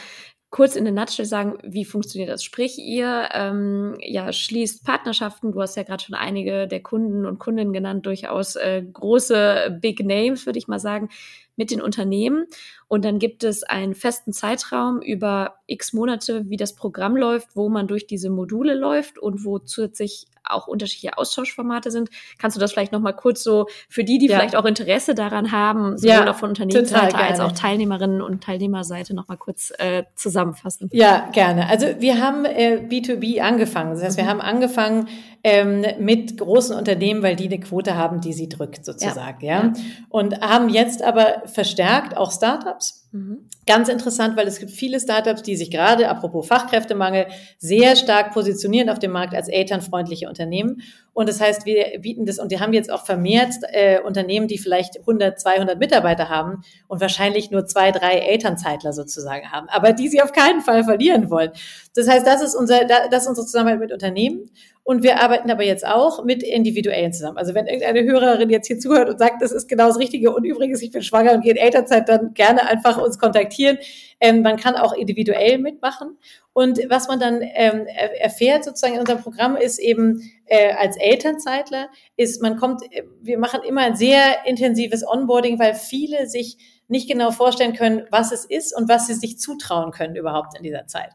[0.51, 2.43] kurz in der Nutshell sagen, wie funktioniert das?
[2.43, 5.51] Sprich, ihr ähm, ja, schließt Partnerschaften.
[5.51, 10.05] Du hast ja gerade schon einige der Kunden und Kundinnen genannt, durchaus äh, große Big
[10.05, 11.09] Names, würde ich mal sagen,
[11.55, 12.45] mit den Unternehmen.
[12.87, 17.69] Und dann gibt es einen festen Zeitraum über x Monate, wie das Programm läuft, wo
[17.69, 22.09] man durch diese Module läuft und wo zusätzlich auch unterschiedliche Austauschformate sind.
[22.37, 24.37] Kannst du das vielleicht nochmal kurz so für die, die ja.
[24.37, 29.37] vielleicht auch Interesse daran haben, sowohl ja, von Unternehmensseite als auch Teilnehmerinnen und Teilnehmerseite nochmal
[29.37, 30.89] kurz äh, zusammenfassen?
[30.91, 31.67] Ja, gerne.
[31.67, 33.91] Also wir haben äh, B2B angefangen.
[33.91, 34.29] Das heißt, wir mhm.
[34.29, 35.07] haben angefangen
[35.45, 39.45] ähm, mit großen Unternehmen, weil die eine Quote haben, die sie drückt sozusagen.
[39.45, 39.65] Ja.
[39.65, 39.73] ja.
[40.09, 43.47] Und haben jetzt aber verstärkt auch Startups Mhm.
[43.65, 47.27] Ganz interessant, weil es gibt viele Startups, die sich gerade, apropos Fachkräftemangel,
[47.57, 50.81] sehr stark positionieren auf dem Markt als elternfreundliche Unternehmen.
[51.13, 54.57] Und das heißt, wir bieten das, und die haben jetzt auch vermehrt äh, Unternehmen, die
[54.57, 60.09] vielleicht 100, 200 Mitarbeiter haben und wahrscheinlich nur zwei, drei Elternzeitler sozusagen haben, aber die
[60.09, 61.51] sie auf keinen Fall verlieren wollen.
[61.95, 64.51] Das heißt, das ist unser, das ist unsere Zusammenarbeit mit Unternehmen.
[64.87, 67.39] Und wir arbeiten aber jetzt auch mit Individuellen zusammen.
[67.39, 70.43] Also wenn irgendeine Hörerin jetzt hier zuhört und sagt, das ist genau das Richtige und
[70.43, 73.79] übrigens, ich bin schwanger und gehe in Elternzeit, dann gerne einfach uns kontaktieren.
[74.19, 76.19] Ähm, man kann auch individuell mitmachen.
[76.53, 81.89] Und was man dann ähm, erfährt sozusagen in unserem Programm ist eben äh, als Elternzeitler,
[82.15, 82.83] ist man kommt,
[83.23, 86.57] wir machen immer ein sehr intensives Onboarding, weil viele sich
[86.87, 90.61] nicht genau vorstellen können, was es ist und was sie sich zutrauen können überhaupt in
[90.61, 91.09] dieser Zeit.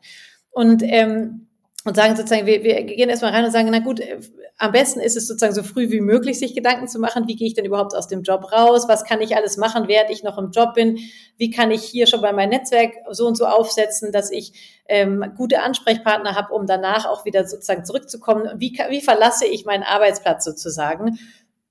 [0.51, 1.47] Und ähm,
[1.85, 4.21] und sagen sozusagen, wir, wir gehen erstmal rein und sagen, na gut, äh,
[4.59, 7.47] am besten ist es sozusagen so früh wie möglich, sich Gedanken zu machen, wie gehe
[7.47, 10.37] ich denn überhaupt aus dem Job raus, was kann ich alles machen, während ich noch
[10.37, 10.99] im Job bin,
[11.39, 15.25] wie kann ich hier schon bei meinem Netzwerk so und so aufsetzen, dass ich ähm,
[15.37, 20.45] gute Ansprechpartner habe, um danach auch wieder sozusagen zurückzukommen, wie, wie verlasse ich meinen Arbeitsplatz
[20.45, 21.19] sozusagen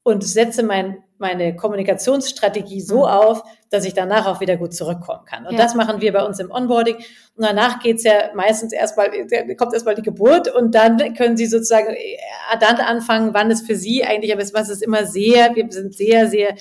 [0.04, 3.04] und setze mein, meine Kommunikationsstrategie so mhm.
[3.04, 5.46] auf, dass ich danach auch wieder gut zurückkommen kann.
[5.46, 5.60] Und ja.
[5.60, 6.96] das machen wir bei uns im Onboarding.
[6.96, 9.10] Und danach geht's ja meistens erstmal,
[9.58, 12.18] kommt erstmal die Geburt und dann können Sie sozusagen äh,
[12.60, 16.28] dann anfangen, wann es für Sie eigentlich, aber was ist immer sehr, wir sind sehr,
[16.28, 16.56] sehr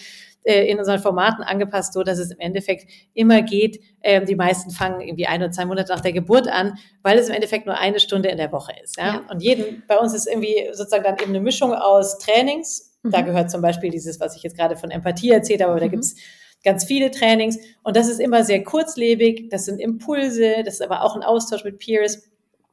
[0.48, 3.80] äh, in unseren Formaten angepasst, so dass es im Endeffekt immer geht.
[4.02, 7.28] Ähm, die meisten fangen irgendwie ein oder zwei Monate nach der Geburt an, weil es
[7.28, 8.96] im Endeffekt nur eine Stunde in der Woche ist.
[8.96, 9.06] Ja?
[9.06, 9.20] ja.
[9.30, 13.10] Und jeden, bei uns ist irgendwie sozusagen dann eben eine Mischung aus Trainings Mhm.
[13.10, 15.84] Da gehört zum Beispiel dieses, was ich jetzt gerade von Empathie erzählt habe, aber mhm.
[15.84, 16.16] da gibt's
[16.64, 21.04] ganz viele Trainings und das ist immer sehr kurzlebig, das sind Impulse, das ist aber
[21.04, 22.28] auch ein Austausch mit Peers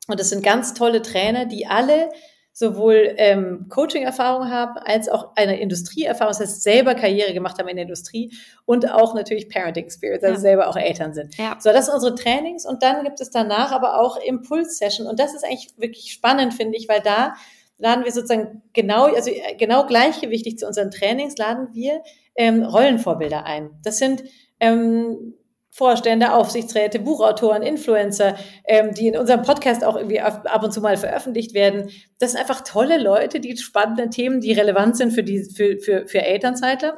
[0.08, 2.10] und das sind ganz tolle Trainer, die alle
[2.52, 7.76] sowohl ähm, Coaching-Erfahrung haben als auch eine Industrieerfahrung, das heißt selber Karriere gemacht haben in
[7.76, 8.32] der Industrie
[8.64, 10.40] und auch natürlich Parenting Experience, also ja.
[10.40, 11.38] selber auch Eltern sind.
[11.38, 11.58] Ja.
[11.60, 15.36] So, das sind unsere Trainings und dann gibt es danach aber auch Impuls-Session und das
[15.36, 17.36] ist eigentlich wirklich spannend, finde ich, weil da
[17.78, 22.02] laden wir sozusagen genau, also äh, genau gleichgewichtig zu unseren Trainings, laden wir
[22.36, 23.72] ähm, Rollenvorbilder ein.
[23.84, 24.24] Das sind
[24.60, 25.34] ähm,
[25.72, 30.96] Vorstände, Aufsichtsräte, Buchautoren, Influencer, ähm, die in unserem Podcast auch irgendwie ab und zu mal
[30.96, 31.90] veröffentlicht werden.
[32.18, 36.08] Das sind einfach tolle Leute, die spannende Themen, die relevant sind für die für für,
[36.08, 36.98] für Elternzeitler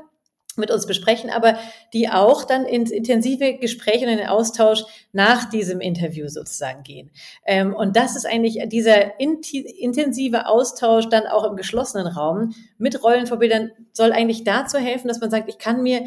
[0.57, 1.57] mit uns besprechen, aber
[1.93, 7.11] die auch dann ins intensive Gespräch und in den Austausch nach diesem Interview sozusagen gehen.
[7.45, 13.71] Ähm, und das ist eigentlich dieser intensive Austausch dann auch im geschlossenen Raum mit Rollenvorbildern
[13.93, 16.05] soll eigentlich dazu helfen, dass man sagt, ich kann mir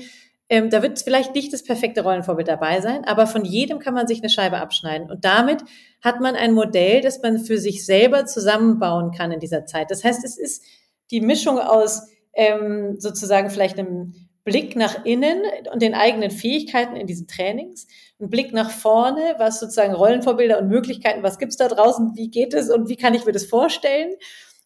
[0.53, 4.09] ähm, da wird vielleicht nicht das perfekte Rollenvorbild dabei sein, aber von jedem kann man
[4.09, 5.09] sich eine Scheibe abschneiden.
[5.09, 5.62] Und damit
[6.03, 9.92] hat man ein Modell, das man für sich selber zusammenbauen kann in dieser Zeit.
[9.92, 10.64] Das heißt, es ist
[11.12, 12.03] die Mischung aus
[12.34, 14.14] ähm, sozusagen vielleicht einem
[14.45, 17.86] Blick nach innen und den eigenen Fähigkeiten in diesen Trainings,
[18.20, 22.55] ein Blick nach vorne, was sozusagen Rollenvorbilder und Möglichkeiten, was gibt's da draußen, wie geht
[22.55, 24.14] es und wie kann ich mir das vorstellen?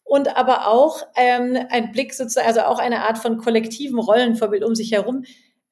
[0.03, 4.75] Und aber auch ähm, ein Blick sozusagen, also auch eine Art von kollektivem Rollenvorbild um
[4.75, 5.23] sich herum,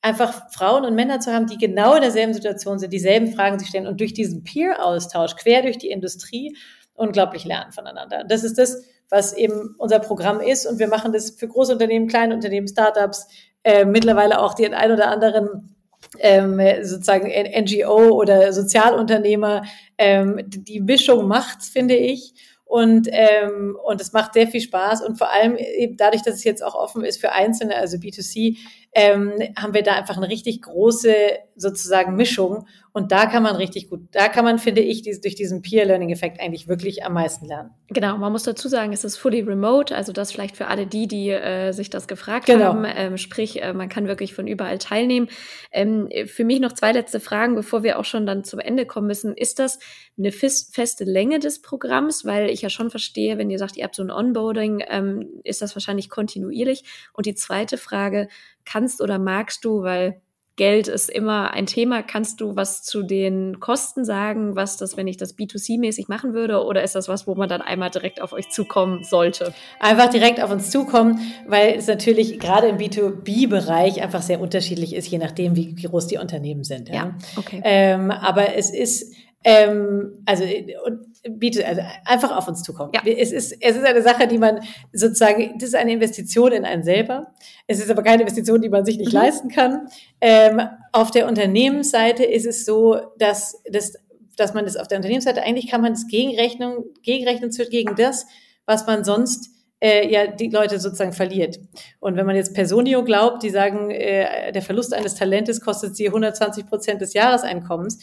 [0.01, 3.70] einfach Frauen und Männer zu haben, die genau in derselben Situation sind, dieselben Fragen sich
[3.70, 6.58] stellen und durch diesen Peer-Austausch quer durch die Industrie
[6.93, 8.26] unglaublich lernen voneinander.
[8.28, 12.34] Das ist das, was eben unser Programm ist und wir machen das für Großunternehmen, kleine
[12.34, 13.28] Unternehmen, Startups,
[13.64, 15.76] äh, mittlerweile auch den ein oder anderen
[16.20, 19.64] ähm, sozusagen NGO oder Sozialunternehmer.
[19.97, 22.34] Ähm, die Mischung macht's, finde ich.
[22.66, 26.43] Und, ähm, und es macht sehr viel Spaß und vor allem eben dadurch, dass es
[26.43, 28.57] jetzt auch offen ist für Einzelne, also B2C,
[28.96, 31.14] ähm, haben wir da einfach eine richtig große
[31.56, 32.68] sozusagen Mischung.
[32.96, 36.39] Und da kann man richtig gut, da kann man, finde ich, diese, durch diesen Peer-Learning-Effekt
[36.39, 37.72] eigentlich wirklich am meisten lernen.
[37.88, 41.08] Genau, man muss dazu sagen, es ist fully remote, also das vielleicht für alle die,
[41.08, 42.66] die äh, sich das gefragt Genau.
[42.66, 42.86] haben.
[42.86, 45.28] Ähm, sprich, äh, man kann wirklich von überall teilnehmen.
[45.72, 49.08] Ähm, für mich noch zwei letzte Fragen, bevor wir auch schon dann zum Ende kommen
[49.08, 49.36] müssen.
[49.36, 49.80] Ist das
[50.16, 52.26] eine fest, feste Länge des Programms?
[52.26, 55.64] Weil ich ja schon verstehe, wenn ihr sagt, ihr habt so ein Onboarding, ähm, ist
[55.64, 56.84] das wahrscheinlich kontinuierlich.
[57.14, 58.28] Und die zweite Frage,
[58.66, 60.22] kannst oder magst du, weil
[60.55, 62.03] Geld ist immer ein Thema.
[62.03, 66.64] Kannst du was zu den Kosten sagen, was das, wenn ich das B2C-mäßig machen würde?
[66.64, 69.51] Oder ist das was, wo man dann einmal direkt auf euch zukommen sollte?
[69.80, 75.07] Einfach direkt auf uns zukommen, weil es natürlich gerade im B2B-Bereich einfach sehr unterschiedlich ist,
[75.07, 76.89] je nachdem, wie, groß die Unternehmen sind.
[76.89, 77.61] Ja, Ja, okay.
[77.64, 80.44] Ähm, aber es ist, ähm, also,
[80.86, 82.91] und biete, also einfach auf uns zukommen.
[82.96, 83.02] Ja.
[83.06, 84.60] Es ist, es ist eine Sache, die man
[84.91, 87.34] sozusagen, das ist eine Investition in einen selber.
[87.68, 89.20] Es ist aber keine Investition, die man sich nicht Mhm.
[89.20, 89.88] leisten kann.
[90.22, 93.94] Ähm, auf der Unternehmensseite ist es so, dass, dass,
[94.38, 98.26] dass man das auf der Unternehmensseite eigentlich kann man das Gegenrechnung, gegenrechnen zu- gegen das,
[98.66, 99.50] was man sonst
[99.82, 101.60] äh, ja die Leute sozusagen verliert.
[102.00, 106.08] Und wenn man jetzt Personio glaubt, die sagen, äh, der Verlust eines Talentes kostet sie
[106.08, 108.00] 120 Prozent des Jahreseinkommens,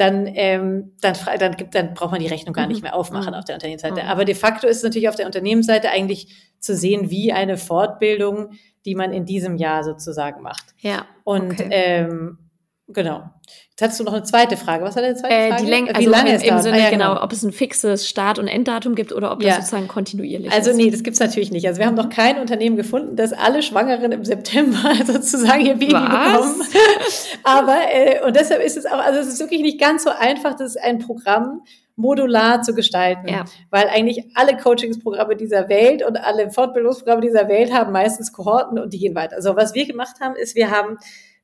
[0.00, 3.38] dann, ähm, dann, dann, gibt, dann braucht man die Rechnung gar nicht mehr aufmachen Mhm.
[3.38, 4.02] auf der Unternehmensseite.
[4.02, 4.08] Mhm.
[4.08, 8.52] Aber de facto ist es natürlich auf der Unternehmensseite eigentlich zu sehen, wie eine Fortbildung,
[8.86, 10.64] die man in diesem Jahr sozusagen macht.
[10.78, 11.04] Ja.
[11.24, 11.68] Und Okay.
[11.70, 12.38] ähm,
[12.92, 13.22] genau.
[13.70, 14.84] Jetzt hattest du noch eine zweite Frage.
[14.84, 15.64] Was war deine zweite Äh, Frage?
[15.64, 16.58] die Länge, Wie also lange im, es im?
[16.60, 19.48] Sinne, Ah, ja, genau, ob es ein fixes Start- und Enddatum gibt oder ob Ja.
[19.56, 20.76] das sozusagen kontinuierlich Also ist.
[20.76, 21.66] nee, das gibt's natürlich nicht.
[21.66, 25.92] Also wir haben noch kein Unternehmen gefunden, das alle Schwangeren im September sozusagen ihr Baby
[25.94, 26.58] Was?
[26.58, 26.62] bekommen.
[27.44, 30.54] Aber äh, und deshalb ist es auch, also es ist wirklich nicht ganz so einfach,
[30.56, 31.62] das ist ein Programm
[31.96, 33.44] modular zu gestalten, Ja.
[33.70, 38.92] weil eigentlich alle Coachingsprogramme dieser Welt und alle Fortbildungsprogramme dieser Welt haben meistens Kohorten und
[38.94, 39.36] die gehen weiter.
[39.36, 40.96] Also was wir gemacht haben, ist, wir haben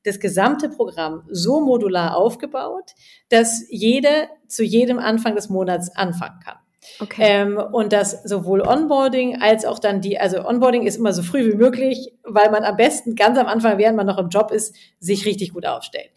[0.03, 2.91] das gesamte Programm so modular aufgebaut,
[3.29, 6.57] dass jeder zu jedem Anfang des Monats anfangen kann.
[6.99, 7.21] Okay.
[7.21, 11.51] Ähm, und das sowohl Onboarding als auch dann die, also Onboarding ist immer so früh
[11.51, 14.75] wie möglich, weil man am besten ganz am Anfang, während man noch im Job ist,
[14.99, 16.09] sich richtig gut aufstellt.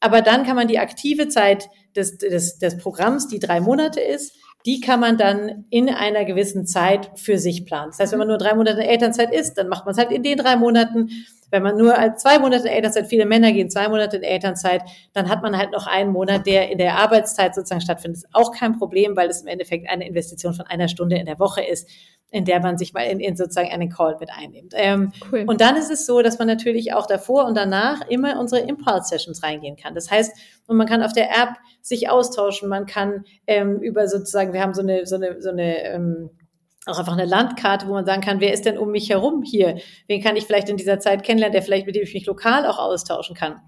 [0.00, 4.34] Aber dann kann man die aktive Zeit des, des, des Programms, die drei Monate ist,
[4.66, 7.90] die kann man dann in einer gewissen Zeit für sich planen.
[7.90, 10.22] Das heißt, wenn man nur drei Monate Elternzeit ist, dann macht man es halt in
[10.22, 11.10] den drei Monaten.
[11.54, 14.82] Wenn man nur als zwei Monate in Elternzeit, viele Männer gehen zwei Monate in Elternzeit,
[15.12, 18.16] dann hat man halt noch einen Monat, der in der Arbeitszeit sozusagen stattfindet.
[18.16, 21.26] Das ist auch kein Problem, weil es im Endeffekt eine Investition von einer Stunde in
[21.26, 21.88] der Woche ist,
[22.32, 24.72] in der man sich mal in, in sozusagen einen Call mit einnimmt.
[24.74, 25.44] Ähm, cool.
[25.46, 29.44] und dann ist es so, dass man natürlich auch davor und danach immer unsere Impulse-Sessions
[29.44, 29.94] reingehen kann.
[29.94, 30.36] Das heißt,
[30.66, 31.50] und man kann auf der App
[31.82, 35.84] sich austauschen, man kann ähm, über sozusagen, wir haben so eine, so eine, so eine
[35.84, 36.30] ähm,
[36.86, 39.78] auch einfach eine Landkarte, wo man sagen kann, wer ist denn um mich herum hier?
[40.06, 42.66] Wen kann ich vielleicht in dieser Zeit kennenlernen, der vielleicht mit dem ich mich lokal
[42.66, 43.60] auch austauschen kann?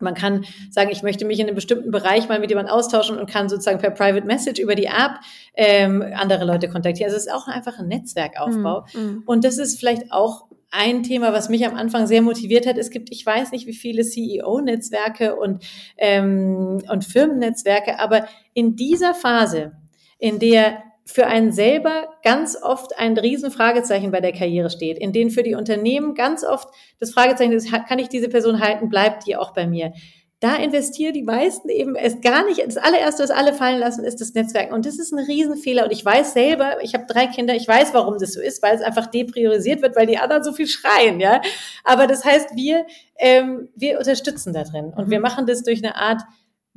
[0.00, 3.28] Man kann sagen, ich möchte mich in einem bestimmten Bereich mal mit jemandem austauschen und
[3.28, 5.18] kann sozusagen per Private Message über die App
[5.54, 7.08] ähm, andere Leute kontaktieren.
[7.12, 8.84] Also es ist auch einfach ein Netzwerkaufbau.
[8.94, 12.78] Mm, Und das ist vielleicht auch ein Thema, was mich am Anfang sehr motiviert hat.
[12.78, 15.64] Es gibt, ich weiß nicht, wie viele CEO-Netzwerke und,
[15.96, 19.72] ähm, und Firmennetzwerke, aber in dieser Phase,
[20.18, 25.30] in der für einen selber ganz oft ein Riesenfragezeichen bei der Karriere steht, in denen
[25.30, 26.68] für die Unternehmen ganz oft
[27.00, 29.94] das Fragezeichen ist, kann ich diese Person halten, bleibt die auch bei mir?
[30.40, 32.64] Da investieren die meisten eben es gar nicht.
[32.64, 34.70] Das allererste, was alle fallen lassen, ist das Netzwerk.
[34.70, 35.84] Und das ist ein Riesenfehler.
[35.84, 38.76] Und ich weiß selber, ich habe drei Kinder, ich weiß, warum das so ist, weil
[38.76, 41.40] es einfach depriorisiert wird, weil die anderen so viel schreien, ja.
[41.84, 42.86] Aber das heißt, wir,
[43.18, 44.92] ähm, wir unterstützen da drin.
[44.94, 45.10] Und Mhm.
[45.10, 46.20] wir machen das durch eine Art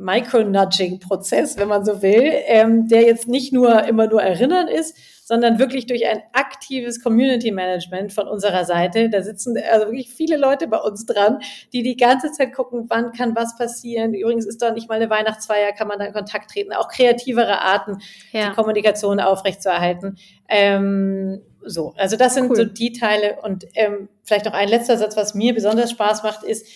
[0.02, 5.60] Micro-Nudging-Prozess, wenn man so will, ähm, der jetzt nicht nur immer nur erinnern ist, sondern
[5.60, 9.10] wirklich durch ein aktives Community Management von unserer Seite.
[9.10, 11.40] Da sitzen also wirklich viele Leute bei uns dran,
[11.72, 14.14] die die ganze Zeit gucken, wann kann was passieren.
[14.14, 16.74] Übrigens ist da nicht mal eine Weihnachtsfeier, kann man da in Kontakt treten.
[16.74, 18.00] Auch kreativere Arten,
[18.34, 18.50] ja.
[18.50, 20.18] die Kommunikation aufrechtzuerhalten.
[20.50, 22.56] Ähm, so, also das sind Cool.
[22.56, 23.38] so die Teile.
[23.42, 26.68] Und ähm, vielleicht noch ein letzter Satz, was mir besonders Spaß macht, ist,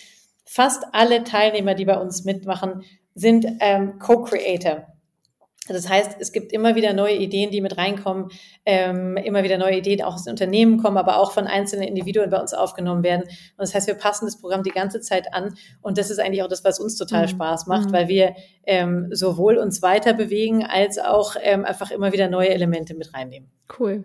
[0.46, 2.84] fast alle Teilnehmer, die bei uns mitmachen,
[3.16, 4.86] sind ähm, Co-Creator.
[5.68, 8.28] Das heißt, es gibt immer wieder neue Ideen, die mit reinkommen,
[8.64, 12.30] ähm, immer wieder neue Ideen auch aus den Unternehmen kommen, aber auch von einzelnen Individuen
[12.30, 13.22] bei uns aufgenommen werden.
[13.22, 15.56] Und das heißt, wir passen das Programm die ganze Zeit an.
[15.82, 17.30] Und das ist eigentlich auch das, was uns total Mhm.
[17.30, 17.92] Spaß macht, Mhm.
[17.94, 22.94] weil wir ähm, sowohl uns weiter bewegen, als auch ähm, einfach immer wieder neue Elemente
[22.94, 23.50] mit reinnehmen.
[23.76, 24.04] Cool.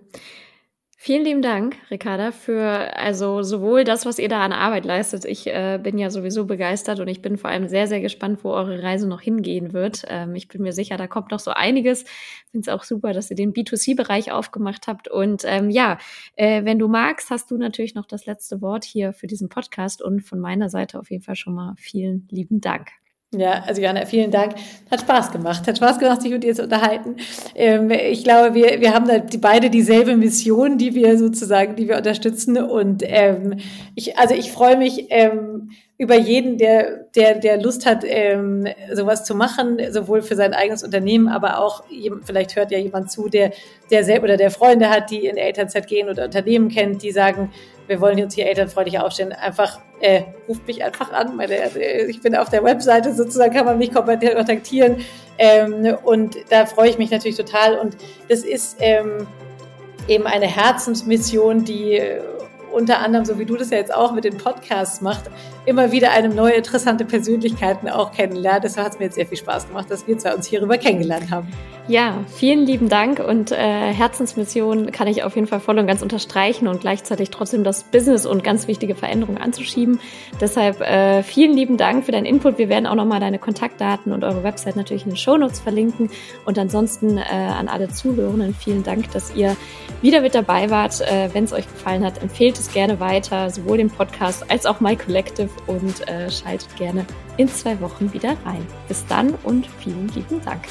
[1.04, 5.26] Vielen lieben Dank, Ricarda, für also sowohl das, was ihr da an Arbeit leistet.
[5.26, 8.52] Ich äh, bin ja sowieso begeistert und ich bin vor allem sehr, sehr gespannt, wo
[8.52, 10.04] eure Reise noch hingehen wird.
[10.10, 12.04] Ähm, ich bin mir sicher, da kommt noch so einiges.
[12.52, 15.08] Finde es auch super, dass ihr den B2C-Bereich aufgemacht habt.
[15.08, 15.98] Und ähm, ja,
[16.36, 20.04] äh, wenn du magst, hast du natürlich noch das letzte Wort hier für diesen Podcast
[20.04, 22.92] und von meiner Seite auf jeden Fall schon mal vielen lieben Dank.
[23.34, 24.56] Ja, also Jana, vielen Dank.
[24.90, 25.66] Hat Spaß gemacht.
[25.66, 27.16] Hat Spaß gemacht, sich mit dir zu unterhalten.
[27.56, 31.88] Ähm, ich glaube, wir, wir haben da die, beide dieselbe Mission, die wir sozusagen, die
[31.88, 32.58] wir unterstützen.
[32.58, 33.56] Und ähm,
[33.96, 39.24] ich, also ich freue mich ähm, über jeden, der, der, der Lust hat, ähm, sowas
[39.24, 41.84] zu machen, sowohl für sein eigenes Unternehmen, aber auch,
[42.24, 43.52] vielleicht hört ja jemand zu, der,
[43.92, 47.52] der selber oder der Freunde hat, die in Elternzeit gehen oder Unternehmen kennt, die sagen,
[47.92, 51.36] wir wollen uns hier elternfreundlich aufstellen, einfach äh, ruft mich einfach an.
[51.36, 55.04] Meine, äh, ich bin auf der Webseite sozusagen, kann man mich kontaktieren.
[55.38, 57.78] Ähm, und da freue ich mich natürlich total.
[57.78, 57.98] Und
[58.30, 59.28] das ist ähm,
[60.08, 62.22] eben eine Herzensmission, die äh,
[62.72, 65.30] unter anderem, so wie du das ja jetzt auch mit den Podcasts machst,
[65.66, 68.64] immer wieder eine neue interessante Persönlichkeiten auch kennenlernt.
[68.64, 71.32] Deshalb hat es mir jetzt sehr viel Spaß gemacht, dass wir zwei uns hierüber kennengelernt
[71.32, 71.48] haben.
[71.88, 76.02] Ja, vielen lieben Dank und äh, Herzensmission kann ich auf jeden Fall voll und ganz
[76.02, 80.00] unterstreichen und gleichzeitig trotzdem das Business und ganz wichtige Veränderungen anzuschieben.
[80.40, 82.60] Deshalb äh, vielen lieben Dank für deinen Input.
[82.60, 86.12] Wir werden auch nochmal deine Kontaktdaten und eure Website natürlich in den Shownotes verlinken
[86.46, 89.58] und ansonsten äh, an alle Zuhörenden vielen Dank, dass ihr
[90.02, 91.02] wieder mit dabei wart.
[91.02, 94.80] Äh, Wenn es euch gefallen hat, empfehlt es gerne weiter, sowohl den Podcast als auch
[94.80, 97.06] My Collective und äh, schaltet gerne
[97.38, 98.66] in zwei Wochen wieder rein.
[98.88, 100.62] Bis dann und vielen lieben Dank.